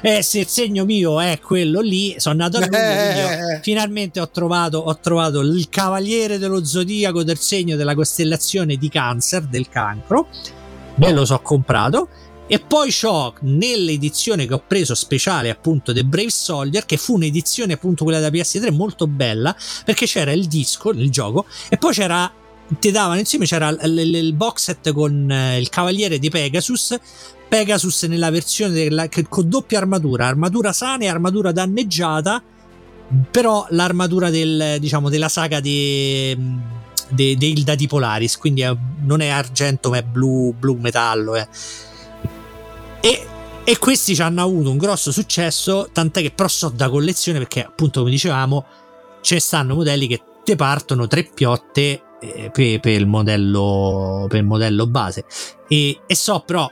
[0.00, 2.78] eh, se il segno mio è quello lì, sono nato a luglio.
[2.78, 3.60] Eh.
[3.62, 9.42] finalmente ho trovato, ho trovato il cavaliere dello zodiaco del segno della costellazione di Cancer,
[9.42, 10.28] del cancro.
[10.94, 12.08] Me lo so comprato.
[12.52, 17.72] E poi c'ho nell'edizione che ho preso speciale appunto The Brave Soldier, che fu un'edizione
[17.72, 22.30] appunto quella da PS3 molto bella, perché c'era il disco, il gioco, e poi c'era
[22.78, 26.98] ti davano insieme c'era il, il- il box set con eh, il cavaliere di Pegasus
[27.48, 32.42] Pegasus nella versione della, che- con doppia armatura armatura sana e armatura danneggiata
[33.30, 36.34] però l'armatura del, diciamo, della saga di
[37.08, 38.74] de, de Hilda di Polaris quindi è-
[39.04, 41.46] non è argento ma è blu, blu metallo eh.
[43.02, 43.26] E,
[43.64, 47.64] e questi ci hanno avuto un grosso successo tant'è che però so da collezione perché
[47.64, 48.64] appunto come dicevamo
[49.22, 54.46] ci stanno modelli che te partono tre piotte eh, per, per il modello per il
[54.46, 55.24] modello base.
[55.68, 56.70] E, e so però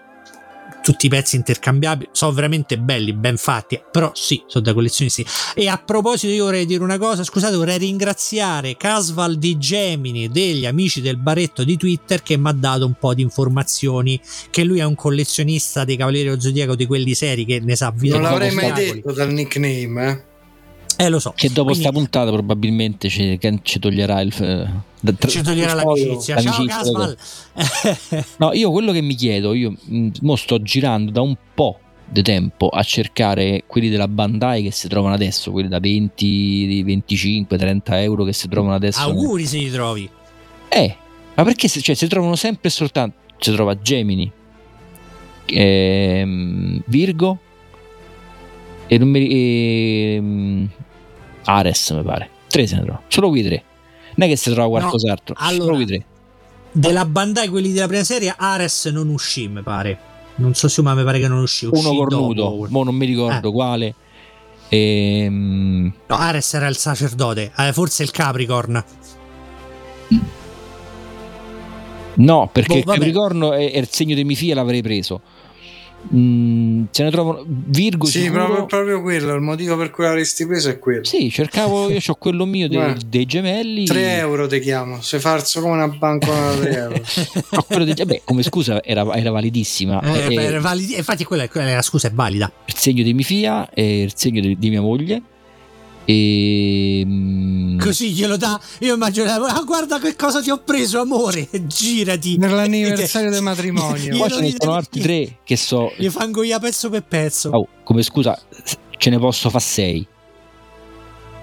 [0.83, 5.25] tutti i pezzi intercambiabili, sono veramente belli, ben fatti, però sì, sono da collezionisti.
[5.55, 10.67] E a proposito io vorrei dire una cosa, scusate, vorrei ringraziare Casval di Gemini, degli
[10.67, 14.21] amici del baretto di Twitter, che mi ha dato un po' di informazioni,
[14.51, 18.15] che lui è un collezionista dei Cavalieri Zodiaco, di quelli seri, che ne sa via
[18.15, 20.30] Non l'avrei mai detto dal nickname, eh.
[21.01, 21.33] Eh, lo so.
[21.35, 24.33] Che dopo sta puntata probabilmente ci, ci toglierà il.
[24.43, 26.37] eh, tra- ci toglierà l'amicizia.
[26.41, 28.25] Ciao l'amicizia, Casval.
[28.37, 32.23] No, io quello che mi chiedo, io mh, mo sto girando da un po' di
[32.23, 38.03] tempo a cercare quelli della Bandai che si trovano adesso, quelli da 20, 25, 30
[38.03, 39.01] euro che si trovano adesso.
[39.01, 40.11] Auguri se li trovi.
[40.69, 40.97] Eh,
[41.35, 43.17] ma perché si, cioè, si trovano sempre soltanto.
[43.39, 44.31] Si trova Gemini,
[45.47, 47.39] ehm, Virgo
[48.87, 50.69] e non mi ehm,
[51.45, 52.29] Ares, mi pare.
[52.49, 53.63] Tre se ne trova, solo quei tre.
[54.17, 56.05] Non è che si trova qualcos'altro, allora, solo quei tre.
[56.73, 59.99] Della Bandai, quelli della prima serie, Ares non uscì, mi pare.
[60.37, 61.67] Non so se ma mi pare che non uscì.
[61.67, 62.67] uscì Uno cornuto, dopo.
[62.71, 63.53] mo non mi ricordo Eh.
[63.53, 63.95] quale.
[64.69, 68.85] Ehm, No, Ares era il sacerdote, eh, forse il Capricorn.
[72.15, 72.85] no, perché Boh, il.
[72.99, 75.21] Capricorno è, è il segno di mia figlia, l'avrei preso.
[76.15, 78.45] Mm, se ne trovano Virgo Sì, sicuro.
[78.47, 79.35] proprio, proprio quello.
[79.35, 81.05] Il motivo per cui l'avresti preso è quello.
[81.05, 83.85] Sì, cercavo, io ho quello mio dei, dei gemelli.
[83.85, 87.03] 3 euro ti chiamo, sei farso come una banconota da 3 euro.
[87.51, 90.01] No, dei- vabbè, come scusa era, era validissima.
[90.03, 92.51] Eh, È- per validi- infatti, quella, quella- la scusa è valida.
[92.65, 95.23] il segno di mia figlia e il segno di, di mia moglie.
[96.05, 98.61] E mm, Così glielo dà.
[98.81, 101.49] Io immaginavo, ah, guarda che cosa ti ho preso, amore.
[101.53, 102.37] Girati.
[102.37, 104.17] Nell'anniversario del matrimonio.
[104.17, 105.93] poi Io ce ne non sono altri tre che so.
[105.97, 107.51] Gli fango io pezzo per pezzo.
[107.51, 108.39] Oh, come scusa,
[108.97, 110.07] ce ne posso fare sei.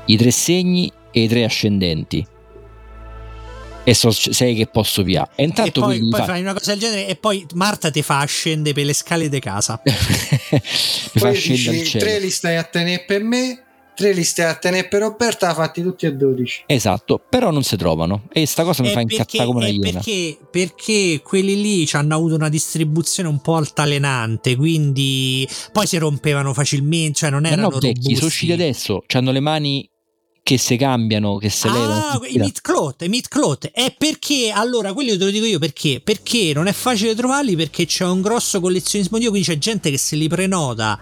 [0.05, 2.25] I tre segni e i tre ascendenti.
[3.84, 5.29] E so sei che posso via.
[5.34, 7.89] E e intanto poi, quindi poi fa- fai una cosa del genere e poi Marta
[7.89, 9.79] ti fa scendere per le scale di casa.
[9.85, 12.03] mi fa Poi scendere dici, cielo.
[12.05, 13.63] 3 li stai a tenere per me,
[13.98, 16.65] 3 li stai a tenere per Roberta, fatti tutti e 12.
[16.68, 18.28] Esatto, però non si trovano.
[18.32, 19.90] E sta cosa mi Eh, fa incazzare come una iena.
[19.91, 25.98] perché, perché quelli lì ci hanno avuto una distribuzione un po' altalenante, quindi poi si
[25.98, 29.03] rompevano facilmente, cioè non Ma erano no, vecchi, sono usciti adesso.
[29.15, 29.90] Hanno le mani
[30.44, 31.94] che si cambiano, che levano.
[31.94, 33.69] Ah, i meat cloth, i meat cloth.
[33.72, 36.02] È perché, allora, quelli te lo dico io perché?
[36.03, 39.90] Perché non è facile trovarli perché c'è un grosso collezionismo di io, quindi c'è gente
[39.90, 40.98] che se li prenota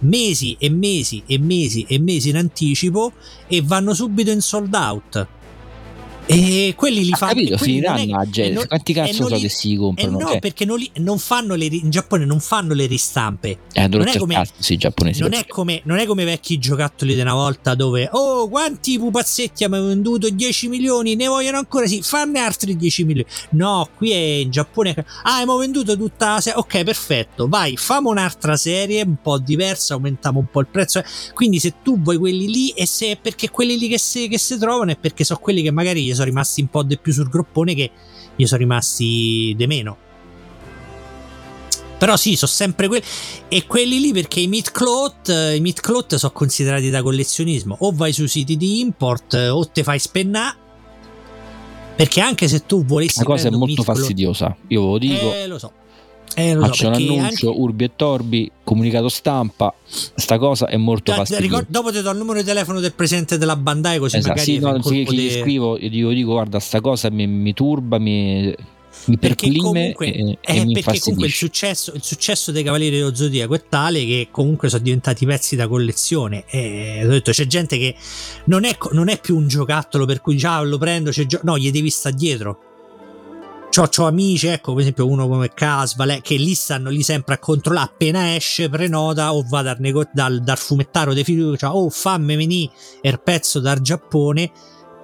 [0.00, 3.12] mesi e mesi e mesi e mesi in anticipo
[3.46, 5.26] e vanno subito in sold out.
[6.26, 8.66] E quelli li Ha fanno capito, finiranno a gente.
[8.66, 10.18] Quanti cazzo so li- che si eh comprano?
[10.18, 13.58] no, Cioè, perché non, li- non fanno le, in Giappone non fanno le ristampe.
[13.72, 15.20] eh, non è come- cazzo, sì, giapponesi.
[15.20, 19.64] Non è, come, non è come vecchi giocattoli di una volta dove, oh, quanti pupazzetti
[19.64, 20.30] abbiamo venduto?
[20.30, 21.86] 10 milioni, ne vogliono ancora?
[21.86, 23.28] Sì, farne altri 10 milioni.
[23.50, 24.94] No, qui è in Giappone.
[25.24, 26.58] Ah, abbiamo venduto tutta la serie.
[26.58, 31.02] Ok, perfetto, vai, famo un'altra serie un po' diversa, aumentiamo un po' il prezzo.
[31.34, 34.38] Quindi, se tu vuoi quelli lì, e se è perché quelli lì che si, che
[34.38, 37.28] si trovano, è perché sono quelli che magari sono rimasti un po' di più sul
[37.28, 37.90] groppone che
[38.36, 39.96] gli sono rimasti di meno.
[41.98, 43.04] Però sì, sono sempre quelli.
[43.48, 47.76] E quelli lì perché i meat cloth, i meat cloth sono considerati da collezionismo.
[47.80, 50.56] O vai sui siti di import o te fai spennà.
[51.96, 53.20] Perché anche se tu volessi.
[53.20, 54.54] La cosa è molto cloth- fastidiosa.
[54.68, 55.34] Io ve lo dico.
[55.34, 55.72] Eh, lo so.
[56.36, 59.72] Eh, so, Faccio un perché annuncio, anche- Urbi e Torbi, comunicato stampa.
[59.86, 61.46] Sta cosa è molto Da- da- fastidiosa.
[61.58, 64.52] ricor- dopo ti do il numero di telefono del presidente della Bandai così Esatto, magari
[64.52, 67.52] sì, no, sì, che gli di- scrivo, io dico, dico, guarda, sta cosa mi, mi
[67.54, 68.52] turba, mi,
[69.06, 73.14] mi perché comunque, e, eh, e perché comunque il successo, il successo dei Cavalieri dello
[73.14, 76.44] Zodiaco è tale che comunque sono diventati pezzi da collezione.
[76.48, 77.94] E ho detto, c'è gente che
[78.46, 81.10] non è, non è più un giocattolo per cui già lo prendo,
[81.42, 82.58] no, gli devi stare dietro.
[83.74, 87.34] C'ho, c'ho amici, ecco, per esempio uno come Casval, eh, che lì stanno lì sempre
[87.34, 91.90] a controllare, appena esce, prenota o va dal, nego- dal, dal fumettaro di fiducia, oh
[91.90, 92.70] fammi venire
[93.02, 94.48] il pezzo dal Giappone,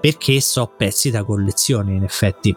[0.00, 2.54] perché so pezzi da collezione in effetti.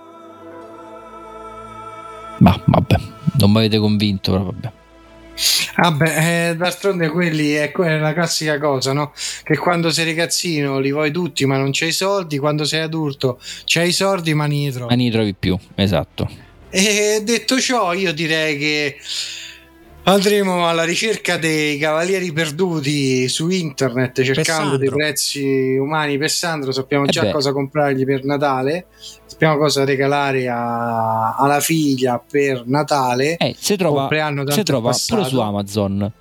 [2.37, 2.95] Ma vabbè,
[3.39, 4.71] non mi avete convinto, però vabbè.
[5.75, 9.11] Vabbè, eh, d'altronde quelli è, è la classica cosa, no?
[9.43, 13.39] Che quando sei ragazzino li vuoi tutti ma non c'hai i soldi, quando sei adulto
[13.65, 14.95] c'hai i soldi ma li trovi.
[14.95, 16.29] Ma ne trovi più, esatto.
[16.69, 18.97] E detto ciò, io direi che
[20.03, 26.71] andremo alla ricerca dei cavalieri perduti su internet cercando dei prezzi umani per Sandro.
[26.71, 27.31] Sappiamo Eh già beh.
[27.31, 28.87] cosa comprargli per Natale,
[29.25, 33.37] sappiamo cosa regalare a- alla figlia per Natale.
[33.37, 36.11] Eh, si trova, è trova pure su Amazon.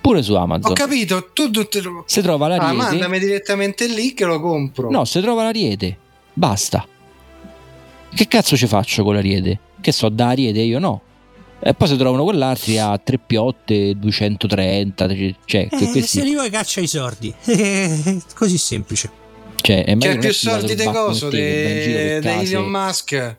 [0.00, 0.72] Pure su Ho Amazon.
[0.72, 2.74] capito, tu, tu te- Si trova ah, l'ariete.
[2.76, 4.90] mandami direttamente lì che lo compro.
[4.90, 5.96] No, si trova l'ariete.
[6.32, 6.86] Basta.
[8.14, 9.58] Che cazzo ci faccio con l'ariete?
[9.80, 11.02] Che so, da ariete io no.
[11.60, 15.08] E poi si trovano quell'altri a 3 piotte, 230,
[15.44, 17.34] cioè Eh, questi, se li vuoi caccia i sordi.
[18.34, 19.10] Così semplice.
[19.56, 21.40] cioè, è C'è meglio più soldi di coso di.
[21.40, 23.36] Elon Musk.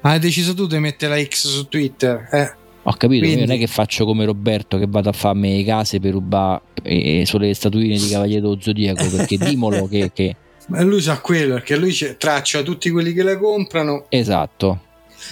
[0.00, 2.28] Hai deciso tu di mettere la X su Twitter.
[2.30, 2.54] Eh.
[2.84, 5.64] Ho capito, io Quindi- non è che faccio come Roberto che vado a farmi le
[5.64, 10.36] case per rubare eh, sulle statuine di Cavaliere dello Zodiaco perché dimolo che, che-
[10.68, 14.06] Ma lui sa quello perché lui c'è- traccia tutti quelli che le comprano.
[14.08, 14.82] esatto.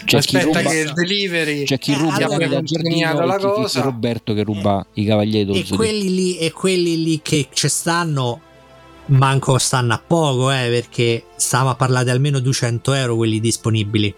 [0.05, 3.25] C'è chi aspetta ruba, che il delivery c'è chi Eh, ruba allora- quelli da giardino
[3.25, 3.81] la chi- chi- cosa.
[3.83, 8.41] Roberto che ruba i Cavalieri E quelli lì, e quelli lì che ci stanno,
[9.07, 14.13] manco stanno a poco, eh, perché stiamo a parlare di almeno 200 euro quelli disponibili.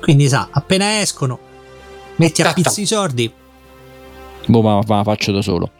[0.00, 1.38] Quindi sa, appena escono,
[2.16, 3.30] metti a pizzi i sordi
[4.48, 5.72] Boh, ma, ma la faccio da solo.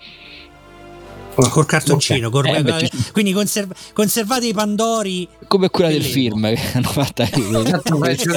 [1.50, 2.30] Col cartoncino.
[2.30, 5.28] col- Eh, beh, ci- quindi conserv- conservate i Pandori.
[5.48, 7.22] Come quella del film che hanno fatto
[7.70, 8.30] Tanto peggio,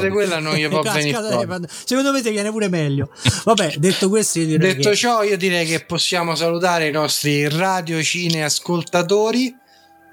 [0.00, 1.68] di, quella non gli può venire.
[1.84, 3.10] Secondo me ti viene pure meglio.
[3.44, 7.48] Vabbè, detto questo, io direi Detto che- ciò, io direi che possiamo salutare i nostri
[7.48, 9.54] radiocine ascoltatori.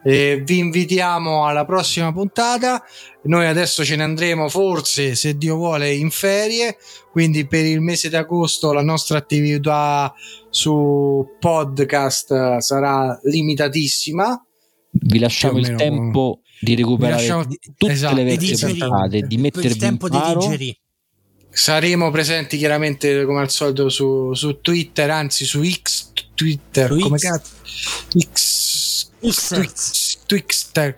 [0.06, 2.84] E vi invitiamo alla prossima puntata.
[3.24, 6.78] Noi adesso ce ne andremo, forse, se Dio vuole, in ferie.
[7.12, 10.14] Quindi per il mese di agosto la nostra attività
[10.50, 14.46] su podcast sarà limitatissima.
[14.90, 17.46] Vi lasciamo il tempo di recuperare lasciamo-
[17.78, 20.40] tutte esatto, le di vecchie puntate, di il mettervi in tempo di paro.
[20.40, 20.78] digerire.
[21.50, 27.18] Saremo presenti chiaramente come al solito su, su Twitter, anzi su X Twitter, Su come
[27.18, 27.22] X.
[27.22, 27.52] cazzo?
[28.32, 28.73] X.
[29.20, 30.98] Twix, Twixter,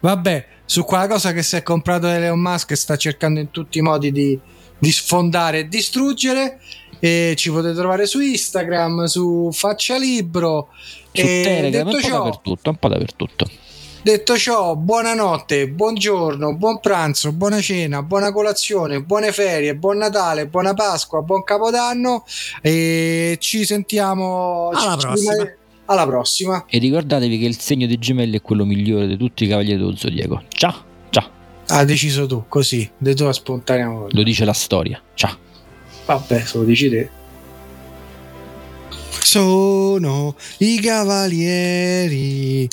[0.00, 3.78] vabbè, su quella cosa che si è comprato Elon Musk e sta cercando in tutti
[3.78, 4.38] i modi di,
[4.78, 6.60] di sfondare e distruggere.
[7.00, 10.70] E ci potete trovare su Instagram, su Faccia Libro.
[11.12, 13.50] Su E Telegram, un detto ciò, dappertutto, un po' dappertutto.
[14.02, 20.72] Detto ciò, buonanotte, buongiorno, buon pranzo, buona cena, buona colazione, buone ferie, buon Natale, buona
[20.74, 22.24] Pasqua, buon Capodanno
[22.62, 25.32] e ci sentiamo Alla ci- prossima.
[25.90, 26.66] Alla prossima.
[26.68, 29.96] E ricordatevi che il segno dei gemelli è quello migliore di tutti i cavalieri dello
[29.96, 30.42] zodiaco.
[30.48, 30.74] Ciao,
[31.08, 31.30] ciao,
[31.68, 34.14] Ha deciso tu, così, de tua spontanea volontà.
[34.16, 35.00] lo dice la storia.
[35.14, 35.36] Ciao.
[36.04, 37.08] Vabbè, se lo dici te.
[39.22, 42.68] Sono i cavalieri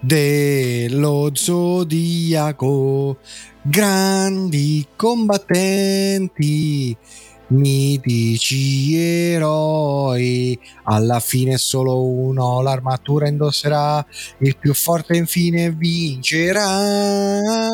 [0.00, 3.18] dello zodiaco,
[3.62, 6.94] grandi combattenti,
[7.48, 10.58] mitici eroi.
[10.84, 14.04] Alla fine solo uno l'armatura indosserà,
[14.38, 17.68] il più forte infine vincerà.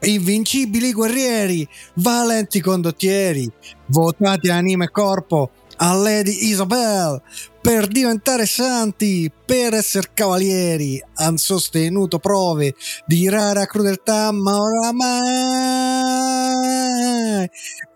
[0.00, 3.50] Invincibili guerrieri, valenti condottieri,
[3.86, 7.20] votati anima e corpo a Lady Isabel
[7.60, 12.74] per diventare santi, per essere cavalieri, han sostenuto prove
[13.04, 15.06] di rara crudeltà, ma oramai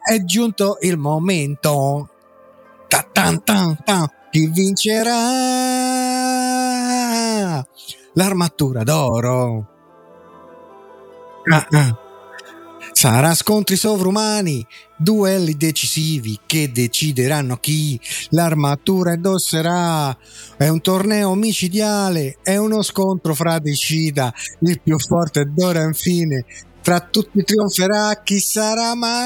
[0.02, 2.09] è giunto il momento.
[2.89, 5.16] Ta tan tan tan, chi vincerà?
[8.14, 9.68] L'armatura d'oro.
[11.51, 11.98] Ah, ah.
[12.93, 14.66] Sarà scontri sovrumani,
[14.97, 17.98] duelli decisivi che decideranno chi
[18.31, 20.14] l'armatura indosserà.
[20.56, 26.44] È un torneo micidiale, è uno scontro fratricida, il più forte d'ora infine.
[26.91, 29.17] Tra tutti trionferà chi sarà mai?